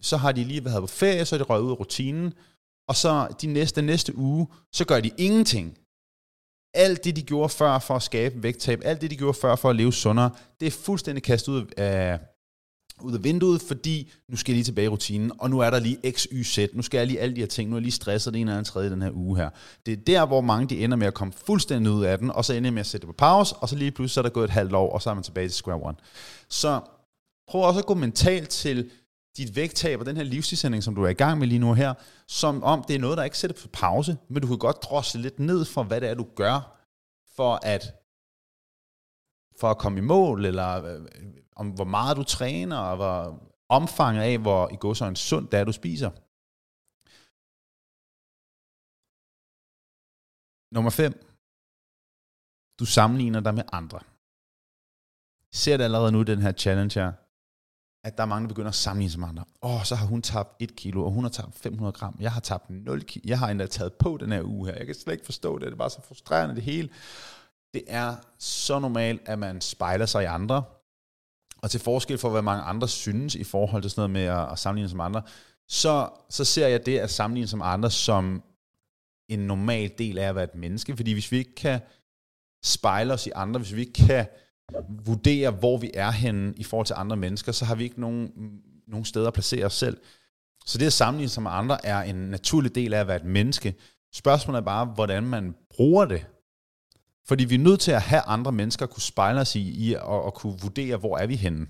så 0.00 0.16
har 0.16 0.32
de 0.32 0.44
lige 0.44 0.64
været 0.64 0.80
på 0.80 0.86
ferie, 0.86 1.24
så 1.24 1.36
er 1.36 1.38
de 1.38 1.44
røget 1.44 1.62
ud 1.62 1.70
af 1.70 1.80
rutinen, 1.80 2.32
og 2.88 2.96
så 2.96 3.28
de 3.42 3.46
næste, 3.46 3.82
næste 3.82 4.16
uge, 4.16 4.46
så 4.72 4.84
gør 4.84 5.00
de 5.00 5.10
ingenting 5.18 5.78
alt 6.74 7.04
det, 7.04 7.16
de 7.16 7.22
gjorde 7.22 7.48
før 7.48 7.78
for 7.78 7.96
at 7.96 8.02
skabe 8.02 8.42
vægttab, 8.42 8.80
alt 8.84 9.00
det, 9.00 9.10
de 9.10 9.16
gjorde 9.16 9.38
før 9.38 9.56
for 9.56 9.70
at 9.70 9.76
leve 9.76 9.92
sundere, 9.92 10.30
det 10.60 10.66
er 10.66 10.70
fuldstændig 10.70 11.22
kastet 11.22 11.52
ud 11.52 11.66
af, 11.76 12.18
ud 13.02 13.14
af 13.14 13.24
vinduet, 13.24 13.62
fordi 13.62 14.12
nu 14.28 14.36
skal 14.36 14.52
jeg 14.52 14.56
lige 14.56 14.64
tilbage 14.64 14.84
i 14.84 14.88
rutinen, 14.88 15.32
og 15.38 15.50
nu 15.50 15.58
er 15.58 15.70
der 15.70 15.78
lige 15.78 16.12
x, 16.12 16.26
y, 16.32 16.42
z, 16.42 16.58
nu 16.72 16.82
skal 16.82 16.98
jeg 16.98 17.06
lige 17.06 17.20
alle 17.20 17.34
de 17.34 17.40
her 17.40 17.46
ting, 17.46 17.70
nu 17.70 17.76
er 17.76 17.78
jeg 17.78 17.82
lige 17.82 17.92
stresset 17.92 18.32
det 18.32 18.40
ene 18.40 18.50
eller 18.50 18.58
andet 18.58 18.72
tredje 18.72 18.90
den 18.90 19.02
her 19.02 19.10
uge 19.14 19.36
her. 19.36 19.50
Det 19.86 19.92
er 19.92 19.96
der, 19.96 20.26
hvor 20.26 20.40
mange 20.40 20.66
de 20.68 20.84
ender 20.84 20.96
med 20.96 21.06
at 21.06 21.14
komme 21.14 21.32
fuldstændig 21.46 21.92
ud 21.92 22.04
af 22.04 22.18
den, 22.18 22.30
og 22.30 22.44
så 22.44 22.52
ender 22.52 22.70
med 22.70 22.80
at 22.80 22.86
sætte 22.86 23.06
det 23.06 23.14
på 23.14 23.18
pause, 23.18 23.54
og 23.56 23.68
så 23.68 23.76
lige 23.76 23.90
pludselig 23.90 24.14
så 24.14 24.20
er 24.20 24.22
der 24.22 24.30
gået 24.30 24.44
et 24.44 24.50
halvt 24.50 24.74
år, 24.74 24.92
og 24.92 25.02
så 25.02 25.10
er 25.10 25.14
man 25.14 25.22
tilbage 25.22 25.48
til 25.48 25.54
square 25.54 25.80
one. 25.82 25.96
Så 26.48 26.80
prøv 27.48 27.62
også 27.62 27.80
at 27.80 27.86
gå 27.86 27.94
mentalt 27.94 28.48
til 28.48 28.90
dit 29.36 29.56
vægttab 29.56 30.00
og 30.00 30.06
den 30.06 30.16
her 30.16 30.24
livsstilsændring, 30.24 30.84
som 30.84 30.94
du 30.94 31.02
er 31.04 31.08
i 31.08 31.12
gang 31.12 31.38
med 31.38 31.46
lige 31.46 31.58
nu 31.58 31.72
her, 31.72 31.94
som 32.28 32.62
om 32.62 32.84
det 32.88 32.96
er 32.96 33.00
noget, 33.00 33.18
der 33.18 33.24
ikke 33.24 33.38
sætter 33.38 33.56
på 33.62 33.68
pause, 33.72 34.16
men 34.30 34.42
du 34.42 34.48
kan 34.48 34.58
godt 34.58 34.82
drosle 34.82 35.22
lidt 35.22 35.38
ned 35.38 35.64
for, 35.64 35.82
hvad 35.82 36.00
det 36.00 36.08
er, 36.08 36.14
du 36.14 36.26
gør, 36.36 36.78
for 37.36 37.60
at, 37.62 37.94
for 39.60 39.70
at 39.70 39.78
komme 39.78 39.98
i 39.98 40.02
mål, 40.02 40.44
eller 40.44 40.84
øh, 40.84 41.02
øh, 41.02 41.32
om 41.56 41.68
hvor 41.68 41.84
meget 41.84 42.16
du 42.16 42.22
træner, 42.22 42.76
og 42.76 42.96
hvor 42.96 43.42
omfanget 43.68 44.22
af, 44.22 44.38
hvor 44.38 44.68
i 44.72 44.76
går 44.76 44.94
så 44.94 45.04
en 45.04 45.16
sund 45.16 45.48
det 45.48 45.58
er, 45.58 45.64
du 45.64 45.72
spiser. 45.72 46.10
Nummer 50.74 50.90
5. 50.90 51.12
Du 52.80 52.84
sammenligner 52.84 53.40
dig 53.40 53.54
med 53.54 53.64
andre. 53.72 54.00
Ser 55.52 55.76
det 55.76 55.84
allerede 55.84 56.12
nu, 56.12 56.22
den 56.22 56.42
her 56.42 56.52
challenge 56.52 57.00
her, 57.00 57.12
at 58.04 58.16
der 58.16 58.22
er 58.22 58.26
mange, 58.26 58.48
der 58.48 58.54
begynder 58.54 58.68
at 58.68 58.74
sammenligne 58.74 59.10
sig 59.10 59.20
med 59.20 59.28
andre. 59.28 59.44
Åh, 59.62 59.74
oh, 59.74 59.82
så 59.84 59.94
har 59.94 60.06
hun 60.06 60.22
tabt 60.22 60.56
1 60.60 60.76
kilo, 60.76 61.04
og 61.04 61.10
hun 61.10 61.24
har 61.24 61.30
tabt 61.30 61.54
500 61.54 61.92
gram. 61.92 62.16
Jeg 62.20 62.32
har 62.32 62.40
tabt 62.40 62.70
0 62.70 63.04
kilo. 63.04 63.22
Jeg 63.26 63.38
har 63.38 63.48
endda 63.50 63.66
taget 63.66 63.92
på 63.92 64.16
den 64.20 64.32
her 64.32 64.42
uge 64.42 64.66
her. 64.66 64.74
Jeg 64.74 64.86
kan 64.86 64.94
slet 64.94 65.12
ikke 65.12 65.24
forstå 65.24 65.58
det. 65.58 65.66
Det 65.66 65.72
er 65.72 65.76
bare 65.76 65.90
så 65.90 66.02
frustrerende 66.02 66.54
det 66.54 66.62
hele. 66.62 66.88
Det 67.74 67.84
er 67.86 68.16
så 68.38 68.78
normalt, 68.78 69.28
at 69.28 69.38
man 69.38 69.60
spejler 69.60 70.06
sig 70.06 70.22
i 70.22 70.26
andre. 70.26 70.64
og 71.62 71.70
til 71.70 71.80
forskel 71.80 72.18
for, 72.18 72.30
hvad 72.30 72.42
mange 72.42 72.62
andre 72.62 72.88
synes 72.88 73.34
i 73.34 73.44
forhold 73.44 73.82
til 73.82 73.90
sådan 73.90 74.00
noget 74.00 74.10
med 74.10 74.40
at, 74.40 74.52
at 74.52 74.58
sammenligne 74.58 74.88
som 74.88 75.00
andre, 75.00 75.22
så, 75.68 76.10
så 76.30 76.44
ser 76.44 76.68
jeg 76.68 76.86
det 76.86 76.98
at 76.98 77.10
sammenligne 77.10 77.48
som 77.48 77.62
andre 77.62 77.90
som 77.90 78.42
en 79.28 79.38
normal 79.38 79.90
del 79.98 80.18
af 80.18 80.28
at 80.28 80.34
være 80.34 80.44
et 80.44 80.54
menneske. 80.54 80.96
Fordi 80.96 81.12
hvis 81.12 81.32
vi 81.32 81.38
ikke 81.38 81.54
kan 81.54 81.80
spejle 82.64 83.12
os 83.12 83.26
i 83.26 83.30
andre, 83.34 83.60
hvis 83.60 83.74
vi 83.74 83.80
ikke 83.80 83.92
kan 83.92 84.26
vurdere, 84.88 85.50
hvor 85.50 85.78
vi 85.78 85.90
er 85.94 86.10
henne 86.10 86.54
i 86.56 86.64
forhold 86.64 86.86
til 86.86 86.96
andre 86.98 87.16
mennesker, 87.16 87.52
så 87.52 87.64
har 87.64 87.74
vi 87.74 87.84
ikke 87.84 88.00
nogen, 88.00 88.32
nogen 88.86 89.04
steder 89.04 89.26
at 89.26 89.34
placere 89.34 89.66
os 89.66 89.74
selv. 89.74 90.00
Så 90.66 90.78
det 90.78 90.86
at 90.86 90.92
sammenligne 90.92 91.28
sig 91.28 91.42
med 91.42 91.50
andre 91.50 91.86
er 91.86 92.02
en 92.02 92.16
naturlig 92.16 92.74
del 92.74 92.94
af 92.94 93.00
at 93.00 93.06
være 93.06 93.16
et 93.16 93.24
menneske. 93.24 93.74
Spørgsmålet 94.14 94.60
er 94.60 94.64
bare, 94.64 94.84
hvordan 94.84 95.22
man 95.22 95.54
bruger 95.70 96.04
det. 96.04 96.26
Fordi 97.28 97.44
vi 97.44 97.54
er 97.54 97.58
nødt 97.58 97.80
til 97.80 97.92
at 97.92 98.02
have 98.02 98.22
andre 98.22 98.52
mennesker 98.52 98.86
at 98.86 98.90
kunne 98.90 99.02
spejle 99.02 99.40
os 99.40 99.56
i, 99.56 99.90
i 99.90 99.94
og, 99.94 100.22
og 100.22 100.34
kunne 100.34 100.60
vurdere, 100.62 100.96
hvor 100.96 101.18
er 101.18 101.26
vi 101.26 101.36
henne. 101.36 101.66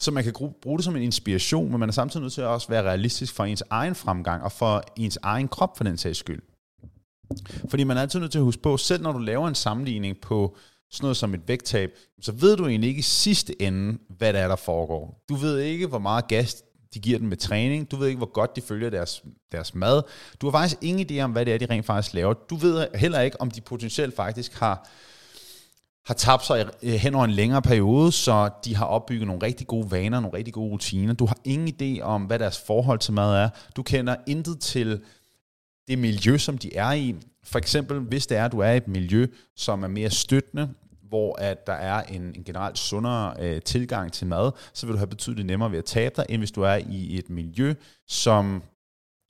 Så 0.00 0.10
man 0.10 0.24
kan 0.24 0.52
bruge 0.62 0.78
det 0.78 0.84
som 0.84 0.96
en 0.96 1.02
inspiration, 1.02 1.70
men 1.70 1.80
man 1.80 1.88
er 1.88 1.92
samtidig 1.92 2.22
nødt 2.22 2.32
til 2.32 2.40
at 2.40 2.46
også 2.46 2.68
være 2.68 2.82
realistisk 2.82 3.34
for 3.34 3.44
ens 3.44 3.62
egen 3.70 3.94
fremgang, 3.94 4.42
og 4.42 4.52
for 4.52 4.82
ens 4.96 5.18
egen 5.22 5.48
krop 5.48 5.76
for 5.76 5.84
den 5.84 5.96
sags 5.98 6.18
skyld. 6.18 6.42
Fordi 7.70 7.84
man 7.84 7.96
er 7.96 8.00
altid 8.00 8.20
nødt 8.20 8.32
til 8.32 8.38
at 8.38 8.44
huske 8.44 8.62
på, 8.62 8.76
selv 8.76 9.02
når 9.02 9.12
du 9.12 9.18
laver 9.18 9.48
en 9.48 9.54
sammenligning 9.54 10.20
på 10.20 10.56
sådan 10.90 11.04
noget 11.04 11.16
som 11.16 11.34
et 11.34 11.48
vægttab, 11.48 11.90
så 12.20 12.32
ved 12.32 12.56
du 12.56 12.66
egentlig 12.66 12.88
ikke 12.88 12.98
i 12.98 13.02
sidste 13.02 13.62
ende, 13.62 13.98
hvad 14.08 14.32
der 14.32 14.38
er, 14.38 14.48
der 14.48 14.56
foregår. 14.56 15.24
Du 15.28 15.34
ved 15.34 15.58
ikke, 15.58 15.86
hvor 15.86 15.98
meget 15.98 16.28
gas 16.28 16.62
de 16.94 16.98
giver 16.98 17.18
den 17.18 17.28
med 17.28 17.36
træning. 17.36 17.90
Du 17.90 17.96
ved 17.96 18.08
ikke, 18.08 18.18
hvor 18.18 18.32
godt 18.32 18.56
de 18.56 18.60
følger 18.60 18.90
deres, 18.90 19.22
deres 19.52 19.74
mad. 19.74 20.02
Du 20.40 20.46
har 20.46 20.52
faktisk 20.52 20.76
ingen 20.82 21.10
idé 21.10 21.20
om, 21.20 21.32
hvad 21.32 21.46
det 21.46 21.54
er, 21.54 21.58
de 21.58 21.66
rent 21.66 21.86
faktisk 21.86 22.14
laver. 22.14 22.32
Du 22.32 22.56
ved 22.56 22.86
heller 22.94 23.20
ikke, 23.20 23.40
om 23.40 23.50
de 23.50 23.60
potentielt 23.60 24.16
faktisk 24.16 24.54
har, 24.54 24.88
har 26.06 26.14
tabt 26.14 26.46
sig 26.46 26.70
øh, 26.82 26.92
hen 26.92 27.14
over 27.14 27.24
en 27.24 27.30
længere 27.30 27.62
periode, 27.62 28.12
så 28.12 28.50
de 28.64 28.76
har 28.76 28.84
opbygget 28.84 29.26
nogle 29.26 29.42
rigtig 29.42 29.66
gode 29.66 29.90
vaner, 29.90 30.20
nogle 30.20 30.36
rigtig 30.36 30.54
gode 30.54 30.70
rutiner. 30.70 31.14
Du 31.14 31.26
har 31.26 31.38
ingen 31.44 31.68
idé 31.68 32.02
om, 32.02 32.22
hvad 32.22 32.38
deres 32.38 32.62
forhold 32.66 32.98
til 32.98 33.12
mad 33.12 33.34
er. 33.34 33.48
Du 33.76 33.82
kender 33.82 34.16
intet 34.26 34.60
til 34.60 35.00
det 35.88 35.98
miljø, 35.98 36.38
som 36.38 36.58
de 36.58 36.76
er 36.76 36.92
i. 36.92 37.14
For 37.42 37.58
eksempel, 37.58 38.00
hvis 38.00 38.26
det 38.26 38.36
er, 38.36 38.44
at 38.44 38.52
du 38.52 38.58
er 38.58 38.70
i 38.70 38.76
et 38.76 38.88
miljø, 38.88 39.26
som 39.56 39.82
er 39.82 39.88
mere 39.88 40.10
støttende, 40.10 40.68
hvor 41.14 41.36
at 41.40 41.66
der 41.66 41.72
er 41.72 42.02
en, 42.02 42.22
en 42.22 42.44
generelt 42.44 42.78
sundere 42.78 43.34
øh, 43.38 43.62
tilgang 43.62 44.12
til 44.12 44.26
mad, 44.26 44.52
så 44.72 44.86
vil 44.86 44.92
du 44.92 44.98
have 44.98 45.06
betydeligt 45.06 45.46
nemmere 45.46 45.70
ved 45.70 45.78
at 45.78 45.84
tabe 45.84 46.14
dig, 46.16 46.26
end 46.28 46.40
hvis 46.40 46.50
du 46.50 46.62
er 46.62 46.74
i 46.74 47.18
et 47.18 47.30
miljø, 47.30 47.74
som 48.08 48.62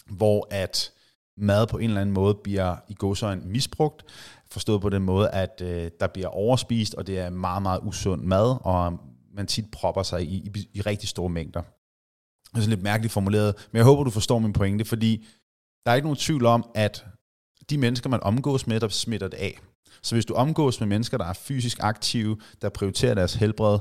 hvor 0.06 0.48
at 0.50 0.92
mad 1.36 1.66
på 1.66 1.78
en 1.78 1.84
eller 1.84 2.00
anden 2.00 2.14
måde 2.14 2.34
bliver 2.34 2.76
i 2.88 2.94
godsøjne 2.98 3.42
misbrugt, 3.44 4.04
forstået 4.50 4.80
på 4.80 4.88
den 4.88 5.02
måde, 5.02 5.30
at 5.30 5.60
øh, 5.64 5.90
der 6.00 6.06
bliver 6.06 6.28
overspist, 6.28 6.94
og 6.94 7.06
det 7.06 7.18
er 7.18 7.30
meget, 7.30 7.62
meget 7.62 7.80
usund 7.82 8.22
mad, 8.22 8.56
og 8.60 8.98
man 9.34 9.46
tit 9.46 9.70
propper 9.72 10.02
sig 10.02 10.22
i, 10.22 10.36
i, 10.36 10.68
i 10.72 10.80
rigtig 10.80 11.08
store 11.08 11.28
mængder. 11.28 11.60
Det 11.60 12.56
er 12.56 12.60
sådan 12.60 12.70
lidt 12.70 12.82
mærkeligt 12.82 13.12
formuleret, 13.12 13.68
men 13.72 13.76
jeg 13.76 13.84
håber, 13.84 14.04
du 14.04 14.10
forstår 14.10 14.38
min 14.38 14.52
pointe, 14.52 14.84
fordi 14.84 15.26
der 15.84 15.90
er 15.90 15.94
ikke 15.94 16.06
nogen 16.06 16.16
tvivl 16.16 16.46
om, 16.46 16.70
at 16.74 17.06
de 17.70 17.78
mennesker, 17.78 18.10
man 18.10 18.22
omgås 18.22 18.66
med, 18.66 18.80
der 18.80 18.88
smitter 18.88 19.28
det 19.28 19.38
af. 19.38 19.60
Så 20.02 20.14
hvis 20.14 20.24
du 20.24 20.34
omgås 20.34 20.80
med 20.80 20.88
mennesker, 20.88 21.18
der 21.18 21.24
er 21.24 21.32
fysisk 21.32 21.78
aktive, 21.80 22.36
der 22.62 22.68
prioriterer 22.68 23.14
deres 23.14 23.34
helbred, 23.34 23.78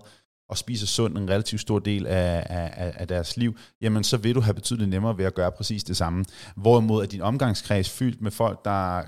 og 0.49 0.57
spiser 0.57 0.87
sundt 0.87 1.17
en 1.17 1.29
relativt 1.29 1.61
stor 1.61 1.79
del 1.79 2.07
af, 2.07 2.45
af, 2.49 2.93
af 2.95 3.07
deres 3.07 3.37
liv, 3.37 3.57
jamen 3.81 4.03
så 4.03 4.17
vil 4.17 4.35
du 4.35 4.41
have 4.41 4.53
betydeligt 4.53 4.89
nemmere 4.89 5.17
ved 5.17 5.25
at 5.25 5.33
gøre 5.33 5.51
præcis 5.51 5.83
det 5.83 5.97
samme. 5.97 6.25
Hvorimod 6.55 7.03
at 7.03 7.11
din 7.11 7.21
omgangskreds 7.21 7.89
fyldt 7.89 8.21
med 8.21 8.31
folk, 8.31 8.65
der 8.65 9.01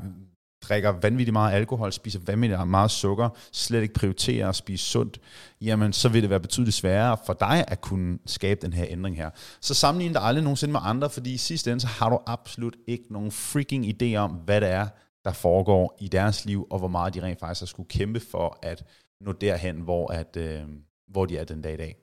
drikker 0.63 0.89
vanvittigt 1.01 1.33
meget 1.33 1.53
alkohol, 1.53 1.93
spiser 1.93 2.19
vanvittigt 2.25 2.67
meget 2.67 2.91
sukker, 2.91 3.29
slet 3.51 3.81
ikke 3.81 3.93
prioriterer 3.93 4.49
at 4.49 4.55
spise 4.55 4.85
sundt, 4.85 5.19
jamen 5.61 5.93
så 5.93 6.09
vil 6.09 6.21
det 6.21 6.29
være 6.29 6.39
betydeligt 6.39 6.75
sværere 6.75 7.17
for 7.25 7.33
dig 7.33 7.65
at 7.67 7.81
kunne 7.81 8.17
skabe 8.25 8.61
den 8.61 8.73
her 8.73 8.85
ændring 8.89 9.15
her. 9.15 9.29
Så 9.61 9.73
sammenlign 9.73 10.13
dig 10.13 10.21
aldrig 10.21 10.43
nogensinde 10.43 10.71
med 10.71 10.79
andre, 10.83 11.09
fordi 11.09 11.33
i 11.33 11.37
sidste 11.37 11.71
ende, 11.71 11.81
så 11.81 11.87
har 11.87 12.09
du 12.09 12.19
absolut 12.27 12.75
ikke 12.87 13.05
nogen 13.09 13.31
freaking 13.31 14.03
idé 14.03 14.15
om, 14.15 14.31
hvad 14.31 14.61
det 14.61 14.69
er, 14.69 14.87
der 15.25 15.33
foregår 15.33 15.97
i 15.99 16.07
deres 16.07 16.45
liv, 16.45 16.67
og 16.69 16.79
hvor 16.79 16.87
meget 16.87 17.13
de 17.13 17.21
rent 17.21 17.39
faktisk 17.39 17.61
har 17.61 17.65
skulle 17.65 17.89
kæmpe 17.89 18.19
for 18.19 18.59
at 18.61 18.85
nå 19.21 19.31
derhen, 19.31 19.79
hvor, 19.81 20.11
at, 20.11 20.37
øh, 20.37 20.63
hvor 21.07 21.25
de 21.25 21.37
er 21.37 21.43
den 21.43 21.61
dag 21.61 21.73
i 21.73 21.77
dag. 21.77 21.95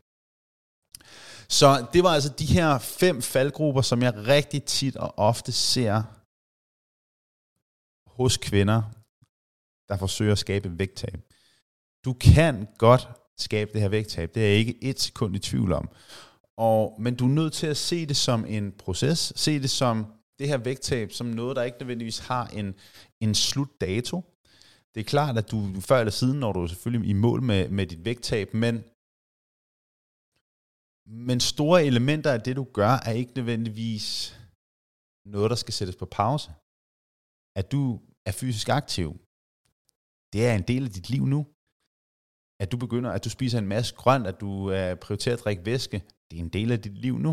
Så 1.49 1.87
det 1.93 2.03
var 2.03 2.09
altså 2.09 2.33
de 2.39 2.47
her 2.47 2.79
fem 2.79 3.23
faldgrupper, 3.23 3.83
som 3.83 4.03
jeg 4.03 4.15
rigtig 4.15 4.65
tit 4.65 4.97
og 4.97 5.19
ofte 5.19 5.53
ser 5.53 6.03
hos 8.07 8.37
kvinder, 8.37 8.83
der 9.89 9.97
forsøger 9.97 10.33
at 10.33 10.39
skabe 10.39 10.79
vægttab. 10.79 11.21
Du 12.05 12.13
kan 12.13 12.69
godt 12.79 13.09
skabe 13.39 13.73
det 13.73 13.81
her 13.81 13.89
vægttab. 13.89 14.35
Det 14.35 14.43
er 14.43 14.49
jeg 14.49 14.57
ikke 14.57 14.85
et 14.85 15.01
sekund 15.01 15.37
i 15.37 15.39
tvivl 15.39 15.73
om. 15.73 15.91
Og, 16.57 16.97
men 16.99 17.15
du 17.15 17.25
er 17.25 17.29
nødt 17.29 17.53
til 17.53 17.67
at 17.67 17.77
se 17.77 18.07
det 18.07 18.17
som 18.17 18.45
en 18.45 18.73
proces. 18.73 19.33
Se 19.37 19.63
det 19.63 19.71
som 19.71 20.07
det 20.43 20.51
her 20.53 20.59
vægttab 20.69 21.09
som 21.13 21.27
noget, 21.27 21.57
der 21.57 21.63
ikke 21.63 21.81
nødvendigvis 21.81 22.19
har 22.19 22.47
en, 22.47 22.69
en 23.25 23.35
slutdato. 23.35 24.17
Det 24.93 25.01
er 25.01 25.13
klart, 25.15 25.39
at 25.39 25.51
du 25.51 25.59
før 25.89 25.99
eller 25.99 26.17
siden 26.21 26.39
når 26.41 26.53
du 26.53 26.69
selvfølgelig 26.69 27.11
i 27.11 27.13
mål 27.13 27.43
med, 27.51 27.69
med 27.77 27.87
dit 27.87 28.05
vægttab, 28.05 28.49
men, 28.65 28.75
men 31.29 31.39
store 31.41 31.85
elementer 31.91 32.31
af 32.33 32.41
det, 32.41 32.57
du 32.57 32.65
gør, 32.79 32.93
er 33.09 33.13
ikke 33.21 33.33
nødvendigvis 33.37 34.07
noget, 35.35 35.51
der 35.51 35.57
skal 35.57 35.75
sættes 35.75 35.97
på 35.97 36.07
pause. 36.21 36.49
At 37.61 37.73
du 37.73 37.83
er 38.29 38.33
fysisk 38.41 38.69
aktiv, 38.69 39.09
det 40.33 40.41
er 40.49 40.55
en 40.55 40.67
del 40.73 40.83
af 40.85 40.93
dit 40.99 41.11
liv 41.15 41.25
nu. 41.35 41.41
At 42.63 42.73
du 42.73 42.77
begynder, 42.85 43.11
at 43.11 43.25
du 43.25 43.31
spiser 43.31 43.59
en 43.59 43.73
masse 43.75 43.95
grønt, 44.03 44.27
at 44.27 44.41
du 44.41 44.51
prioriterer 45.05 45.37
at 45.37 45.45
drikke 45.45 45.67
væske, 45.67 45.99
det 46.29 46.35
er 46.39 46.45
en 46.49 46.55
del 46.59 46.73
af 46.73 46.81
dit 46.87 46.99
liv 47.07 47.19
nu. 47.19 47.33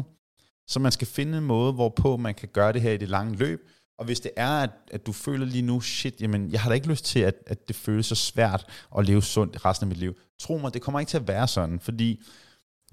Så 0.70 0.80
man 0.80 0.92
skal 0.92 1.08
finde 1.08 1.38
en 1.38 1.44
måde, 1.44 1.74
hvorpå 1.74 2.18
man 2.18 2.34
kan 2.34 2.50
gøre 2.54 2.74
det 2.74 2.82
her 2.82 2.92
i 2.92 2.98
det 2.98 3.10
lange 3.10 3.36
løb. 3.36 3.70
Og 3.98 4.06
hvis 4.06 4.20
det 4.20 4.32
er, 4.36 4.50
at, 4.50 4.70
at 4.92 5.06
du 5.06 5.12
føler 5.12 5.46
lige 5.46 5.62
nu, 5.62 5.82
shit, 5.82 6.22
jamen, 6.22 6.52
jeg 6.52 6.62
har 6.62 6.70
da 6.70 6.76
ikke 6.76 6.88
lyst 6.88 7.06
til, 7.06 7.20
at, 7.20 7.36
at 7.48 7.68
det 7.68 7.76
føles 7.76 8.06
så 8.06 8.16
svært 8.16 8.66
at 8.98 9.06
leve 9.06 9.24
sundt 9.24 9.66
resten 9.66 9.84
af 9.84 9.88
mit 9.88 9.98
liv. 9.98 10.14
Tro 10.40 10.58
mig, 10.58 10.74
det 10.74 10.82
kommer 10.82 11.00
ikke 11.00 11.10
til 11.10 11.18
at 11.18 11.28
være 11.28 11.48
sådan, 11.48 11.80
fordi 11.80 12.22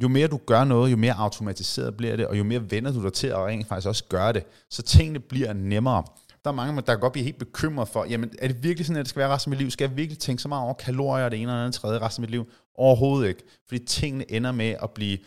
jo 0.03 0.09
mere 0.09 0.29
du 0.29 0.41
gør 0.47 0.65
noget, 0.65 0.93
jo 0.93 0.97
mere 0.97 1.15
automatiseret 1.15 1.97
bliver 1.97 2.17
det, 2.17 2.27
og 2.27 2.39
jo 2.39 2.45
mere 2.45 2.71
vender 2.71 2.93
du 2.93 3.03
dig 3.03 3.13
til 3.13 3.27
at 3.27 3.39
rent 3.39 3.69
faktisk 3.69 3.89
også 3.89 4.05
gøre 4.09 4.33
det, 4.33 4.45
så 4.71 4.83
tingene 4.83 5.21
bliver 5.21 5.53
nemmere. 5.53 6.05
Der 6.45 6.51
er 6.51 6.55
mange, 6.55 6.77
der 6.77 6.83
kan 6.83 7.01
godt 7.01 7.13
blive 7.13 7.25
helt 7.25 7.39
bekymret 7.39 7.89
for, 7.89 8.05
jamen 8.05 8.31
er 8.39 8.49
det 8.49 8.63
virkelig 8.63 8.87
sådan, 8.87 9.01
at 9.01 9.05
det 9.05 9.11
skal 9.11 9.21
være 9.21 9.29
resten 9.29 9.53
af 9.53 9.57
mit 9.57 9.59
liv? 9.59 9.71
Skal 9.71 9.89
jeg 9.89 9.97
virkelig 9.97 10.19
tænke 10.19 10.43
så 10.43 10.49
meget 10.49 10.65
over 10.65 10.75
kalorier 10.75 11.25
og 11.25 11.31
det 11.31 11.41
ene 11.43 11.51
eller 11.51 11.65
andet 11.65 11.75
tredje 11.75 11.99
resten 11.99 12.25
af 12.25 12.29
mit 12.29 12.31
liv? 12.31 12.47
Overhovedet 12.75 13.29
ikke. 13.29 13.43
Fordi 13.69 13.85
tingene 13.85 14.33
ender 14.33 14.53
med 14.53 14.75
at 14.83 14.91
blive 14.91 15.19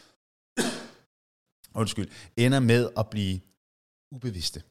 undskyld, 1.79 2.09
ender 2.37 2.59
med 2.59 2.89
at 2.97 3.09
blive 3.09 3.39
ubevidste. 4.11 4.61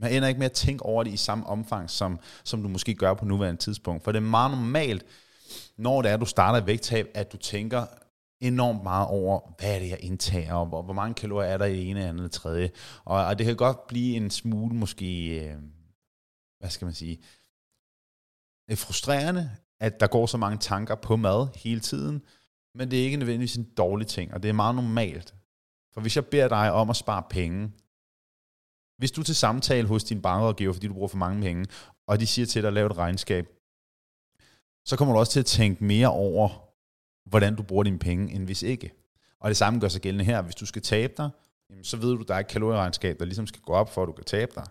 Man 0.00 0.12
ender 0.12 0.28
ikke 0.28 0.38
med 0.38 0.46
at 0.46 0.52
tænke 0.52 0.82
over 0.82 1.04
det 1.04 1.12
i 1.12 1.16
samme 1.16 1.46
omfang, 1.46 1.90
som, 1.90 2.20
som 2.44 2.62
du 2.62 2.68
måske 2.68 2.94
gør 2.94 3.14
på 3.14 3.24
nuværende 3.24 3.60
tidspunkt. 3.60 4.04
For 4.04 4.12
det 4.12 4.18
er 4.18 4.22
meget 4.22 4.50
normalt, 4.50 5.06
når 5.76 6.02
det 6.02 6.10
er, 6.10 6.14
at 6.14 6.20
du 6.20 6.26
starter 6.26 6.58
et 6.58 6.66
vægttab, 6.66 7.10
at 7.14 7.32
du 7.32 7.36
tænker 7.36 7.86
enormt 8.40 8.82
meget 8.82 9.08
over, 9.08 9.54
hvad 9.58 9.74
er 9.74 9.78
det, 9.78 9.88
jeg 9.88 9.98
indtager, 10.00 10.54
og 10.54 10.66
hvor, 10.66 10.82
hvor 10.82 10.94
mange 10.94 11.14
kalorier 11.14 11.48
er 11.48 11.58
der 11.58 11.64
i 11.64 11.76
det 11.76 11.90
ene, 11.90 12.00
andet 12.00 12.14
eller 12.14 12.28
tredje. 12.28 12.70
Og, 13.04 13.24
og 13.24 13.38
det 13.38 13.46
kan 13.46 13.56
godt 13.56 13.86
blive 13.86 14.16
en 14.16 14.30
smule 14.30 14.74
måske, 14.74 15.28
øh, 15.40 15.56
hvad 16.60 16.70
skal 16.70 16.84
man 16.84 16.94
sige, 16.94 17.16
det 18.66 18.72
er 18.72 18.76
frustrerende, 18.76 19.50
at 19.80 20.00
der 20.00 20.06
går 20.06 20.26
så 20.26 20.36
mange 20.36 20.58
tanker 20.58 20.94
på 20.94 21.16
mad 21.16 21.48
hele 21.56 21.80
tiden, 21.80 22.22
men 22.74 22.90
det 22.90 23.00
er 23.00 23.04
ikke 23.04 23.16
nødvendigvis 23.16 23.56
en 23.56 23.70
dårlig 23.76 24.06
ting, 24.06 24.34
og 24.34 24.42
det 24.42 24.48
er 24.48 24.52
meget 24.52 24.74
normalt. 24.74 25.34
For 25.96 26.00
hvis 26.00 26.16
jeg 26.16 26.26
beder 26.26 26.48
dig 26.48 26.72
om 26.72 26.90
at 26.90 26.96
spare 26.96 27.22
penge, 27.30 27.72
hvis 28.98 29.12
du 29.12 29.20
er 29.20 29.24
til 29.24 29.34
samtale 29.34 29.88
hos 29.88 30.04
din 30.04 30.22
bankrådgiver, 30.22 30.72
fordi 30.72 30.86
du 30.86 30.92
bruger 30.92 31.08
for 31.08 31.16
mange 31.16 31.42
penge, 31.42 31.66
og 32.06 32.20
de 32.20 32.26
siger 32.26 32.46
til 32.46 32.62
dig 32.62 32.68
at 32.68 32.74
lave 32.74 32.86
et 32.86 32.96
regnskab, 32.96 33.48
så 34.84 34.96
kommer 34.96 35.14
du 35.14 35.20
også 35.20 35.32
til 35.32 35.40
at 35.40 35.46
tænke 35.46 35.84
mere 35.84 36.10
over, 36.10 36.48
hvordan 37.28 37.56
du 37.56 37.62
bruger 37.62 37.82
dine 37.82 37.98
penge, 37.98 38.34
end 38.34 38.44
hvis 38.44 38.62
ikke. 38.62 38.92
Og 39.40 39.48
det 39.48 39.56
samme 39.56 39.80
gør 39.80 39.88
sig 39.88 40.00
gældende 40.00 40.24
her. 40.24 40.42
Hvis 40.42 40.54
du 40.54 40.66
skal 40.66 40.82
tabe 40.82 41.12
dig, 41.16 41.30
så 41.82 41.96
ved 41.96 42.10
du, 42.14 42.20
at 42.20 42.28
der 42.28 42.34
er 42.34 42.38
et 42.38 42.48
kalorieregnskab, 42.48 43.18
der 43.18 43.24
ligesom 43.24 43.46
skal 43.46 43.62
gå 43.62 43.72
op, 43.72 43.92
for 43.92 44.02
at 44.02 44.06
du 44.06 44.12
kan 44.12 44.24
tabe 44.24 44.52
dig. 44.54 44.66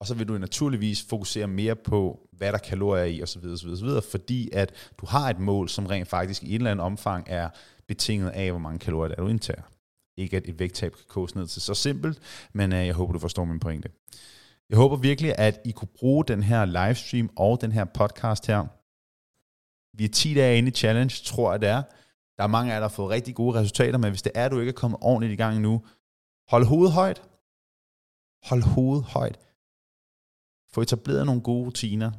Og 0.00 0.06
så 0.06 0.14
vil 0.14 0.28
du 0.28 0.38
naturligvis 0.38 1.06
fokusere 1.08 1.46
mere 1.46 1.76
på, 1.76 2.28
hvad 2.32 2.52
der 2.52 2.94
er 2.94 3.04
i, 3.04 3.22
osv., 3.22 3.44
osv., 3.44 3.68
osv., 3.68 4.10
fordi 4.10 4.50
at 4.52 4.92
du 4.98 5.06
har 5.06 5.30
et 5.30 5.38
mål, 5.38 5.68
som 5.68 5.86
rent 5.86 6.08
faktisk 6.08 6.42
i 6.42 6.48
et 6.48 6.54
eller 6.54 6.70
andet 6.70 6.84
omfang 6.84 7.26
er 7.28 7.48
betinget 7.86 8.30
af, 8.30 8.50
hvor 8.50 8.58
mange 8.58 8.78
kalorier 8.78 9.08
der 9.08 9.16
er, 9.16 9.22
du 9.22 9.28
indtager. 9.28 9.62
Ikke 10.16 10.36
at 10.36 10.48
et 10.48 10.58
vægttab 10.58 10.92
kan 10.92 11.04
koges 11.08 11.34
ned 11.34 11.46
til 11.46 11.62
så 11.62 11.74
simpelt, 11.74 12.48
men 12.52 12.72
øh, 12.72 12.86
jeg 12.86 12.94
håber, 12.94 13.12
du 13.12 13.18
forstår 13.18 13.44
min 13.44 13.60
pointe. 13.60 13.88
Jeg 14.70 14.78
håber 14.78 14.96
virkelig, 14.96 15.34
at 15.38 15.60
I 15.64 15.70
kunne 15.70 15.88
bruge 15.98 16.24
den 16.24 16.42
her 16.42 16.64
livestream 16.64 17.30
og 17.36 17.60
den 17.60 17.72
her 17.72 17.84
podcast 17.84 18.46
her. 18.46 18.66
Vi 19.96 20.04
er 20.04 20.08
10 20.08 20.34
dage 20.34 20.58
inde 20.58 20.68
i 20.68 20.72
challenge, 20.72 21.22
tror 21.24 21.50
jeg 21.50 21.60
det 21.60 21.68
er. 21.68 21.82
Der 22.36 22.44
er 22.44 22.46
mange 22.46 22.70
af 22.70 22.74
jer, 22.74 22.80
der 22.80 22.88
har 22.88 22.94
fået 22.94 23.10
rigtig 23.10 23.34
gode 23.34 23.58
resultater, 23.58 23.98
men 23.98 24.10
hvis 24.10 24.22
det 24.22 24.32
er, 24.34 24.44
at 24.44 24.50
du 24.50 24.60
ikke 24.60 24.70
er 24.70 24.82
kommet 24.82 24.98
ordentligt 25.02 25.32
i 25.32 25.36
gang 25.36 25.60
nu, 25.60 25.82
hold 26.48 26.64
hovedet 26.64 26.94
højt. 26.94 27.22
Hold 28.48 28.62
hovedet 28.62 29.04
højt. 29.04 29.38
Få 30.72 30.80
etableret 30.80 31.26
nogle 31.26 31.40
gode 31.40 31.66
rutiner. 31.66 32.12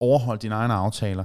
Overhold 0.00 0.38
dine 0.38 0.54
egne 0.54 0.74
aftaler. 0.74 1.24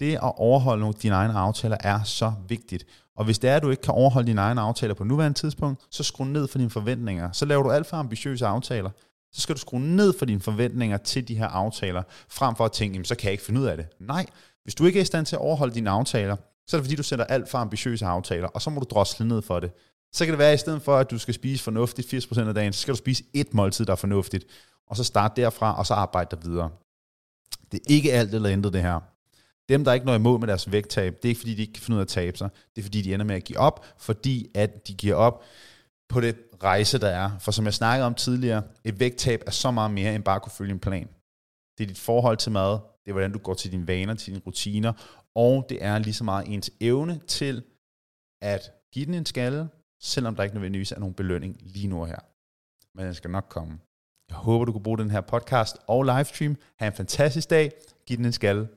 Det 0.00 0.14
at 0.14 0.32
overholde 0.36 0.80
nogle 0.80 0.96
dine 1.02 1.14
egne 1.14 1.34
aftaler 1.34 1.76
er 1.80 2.02
så 2.02 2.32
vigtigt. 2.48 2.86
Og 3.18 3.24
hvis 3.24 3.38
det 3.38 3.50
er, 3.50 3.56
at 3.56 3.62
du 3.62 3.70
ikke 3.70 3.82
kan 3.82 3.94
overholde 3.94 4.26
dine 4.26 4.40
egne 4.40 4.60
aftaler 4.60 4.94
på 4.94 5.04
nuværende 5.04 5.38
tidspunkt, 5.38 5.82
så 5.90 6.02
skru 6.02 6.24
ned 6.24 6.48
for 6.48 6.58
dine 6.58 6.70
forventninger. 6.70 7.32
Så 7.32 7.44
laver 7.44 7.62
du 7.62 7.70
alt 7.70 7.86
for 7.86 7.96
ambitiøse 7.96 8.46
aftaler. 8.46 8.90
Så 9.32 9.40
skal 9.40 9.54
du 9.54 9.60
skrue 9.60 9.80
ned 9.80 10.18
for 10.18 10.24
dine 10.24 10.40
forventninger 10.40 10.96
til 10.96 11.28
de 11.28 11.34
her 11.34 11.46
aftaler, 11.46 12.02
frem 12.28 12.56
for 12.56 12.64
at 12.64 12.72
tænke, 12.72 12.94
jamen, 12.94 13.04
så 13.04 13.14
kan 13.14 13.24
jeg 13.24 13.32
ikke 13.32 13.44
finde 13.44 13.60
ud 13.60 13.66
af 13.66 13.76
det. 13.76 13.86
Nej, 14.00 14.26
hvis 14.62 14.74
du 14.74 14.86
ikke 14.86 14.98
er 14.98 15.02
i 15.02 15.06
stand 15.06 15.26
til 15.26 15.36
at 15.36 15.42
overholde 15.42 15.74
dine 15.74 15.90
aftaler, 15.90 16.36
så 16.66 16.76
er 16.76 16.80
det 16.80 16.84
fordi, 16.84 16.96
du 16.96 17.02
sætter 17.02 17.24
alt 17.24 17.48
for 17.48 17.58
ambitiøse 17.58 18.06
aftaler, 18.06 18.48
og 18.48 18.62
så 18.62 18.70
må 18.70 18.80
du 18.80 18.86
drosle 18.90 19.28
ned 19.28 19.42
for 19.42 19.60
det. 19.60 19.70
Så 20.12 20.24
kan 20.24 20.32
det 20.32 20.38
være, 20.38 20.52
at 20.52 20.54
i 20.54 20.58
stedet 20.60 20.82
for, 20.82 20.96
at 20.96 21.10
du 21.10 21.18
skal 21.18 21.34
spise 21.34 21.64
fornuftigt 21.64 22.14
80% 22.14 22.48
af 22.48 22.54
dagen, 22.54 22.72
så 22.72 22.80
skal 22.80 22.94
du 22.94 22.98
spise 22.98 23.24
et 23.34 23.54
måltid, 23.54 23.86
der 23.86 23.92
er 23.92 23.96
fornuftigt, 23.96 24.44
og 24.86 24.96
så 24.96 25.04
starte 25.04 25.42
derfra, 25.42 25.78
og 25.78 25.86
så 25.86 25.94
arbejde 25.94 26.36
der 26.36 26.48
videre. 26.48 26.70
Det 27.72 27.80
er 27.80 27.94
ikke 27.94 28.12
alt 28.12 28.34
eller 28.34 28.48
intet 28.48 28.72
det 28.72 28.82
her. 28.82 29.00
Dem, 29.68 29.84
der 29.84 29.92
ikke 29.92 30.06
når 30.06 30.14
imod 30.14 30.38
med 30.38 30.48
deres 30.48 30.72
vægttab, 30.72 31.16
det 31.16 31.24
er 31.24 31.28
ikke 31.28 31.38
fordi, 31.38 31.54
de 31.54 31.60
ikke 31.60 31.72
kan 31.72 31.82
finde 31.82 31.94
ud 31.94 32.00
af 32.00 32.04
at 32.04 32.08
tabe 32.08 32.38
sig. 32.38 32.50
Det 32.76 32.80
er 32.80 32.82
fordi, 32.82 33.02
de 33.02 33.14
ender 33.14 33.26
med 33.26 33.36
at 33.36 33.44
give 33.44 33.58
op, 33.58 33.86
fordi 33.98 34.50
at 34.54 34.88
de 34.88 34.94
giver 34.94 35.14
op 35.14 35.42
på 36.08 36.20
det 36.20 36.36
rejse, 36.62 36.98
der 36.98 37.08
er. 37.08 37.38
For 37.38 37.50
som 37.52 37.64
jeg 37.64 37.74
snakkede 37.74 38.06
om 38.06 38.14
tidligere, 38.14 38.62
et 38.84 39.00
vægttab 39.00 39.42
er 39.46 39.50
så 39.50 39.70
meget 39.70 39.90
mere 39.90 40.14
end 40.14 40.24
bare 40.24 40.36
at 40.36 40.42
kunne 40.42 40.52
følge 40.52 40.72
en 40.72 40.78
plan. 40.78 41.08
Det 41.78 41.84
er 41.84 41.88
dit 41.88 41.98
forhold 41.98 42.36
til 42.36 42.52
mad, 42.52 42.72
det 42.72 43.08
er 43.08 43.12
hvordan 43.12 43.32
du 43.32 43.38
går 43.38 43.54
til 43.54 43.72
dine 43.72 43.86
vaner, 43.86 44.14
til 44.14 44.32
dine 44.32 44.42
rutiner, 44.46 44.92
og 45.34 45.66
det 45.68 45.84
er 45.84 45.98
lige 45.98 46.14
så 46.14 46.24
meget 46.24 46.48
ens 46.48 46.70
evne 46.80 47.20
til 47.26 47.62
at 48.42 48.72
give 48.92 49.06
den 49.06 49.14
en 49.14 49.26
skalle, 49.26 49.68
selvom 50.00 50.36
der 50.36 50.42
ikke 50.42 50.54
nødvendigvis 50.54 50.92
er 50.92 50.98
nogen 50.98 51.14
belønning 51.14 51.56
lige 51.60 51.88
nu 51.88 52.04
her. 52.04 52.18
Men 52.94 53.06
den 53.06 53.14
skal 53.14 53.30
nok 53.30 53.46
komme. 53.48 53.78
Jeg 54.28 54.36
håber, 54.36 54.64
du 54.64 54.72
kan 54.72 54.82
bruge 54.82 54.98
den 54.98 55.10
her 55.10 55.20
podcast 55.20 55.76
og 55.86 56.02
livestream. 56.04 56.56
Ha' 56.78 56.86
en 56.86 56.92
fantastisk 56.92 57.50
dag. 57.50 57.72
Giv 58.06 58.16
den 58.16 58.24
en 58.24 58.32
skalle. 58.32 58.68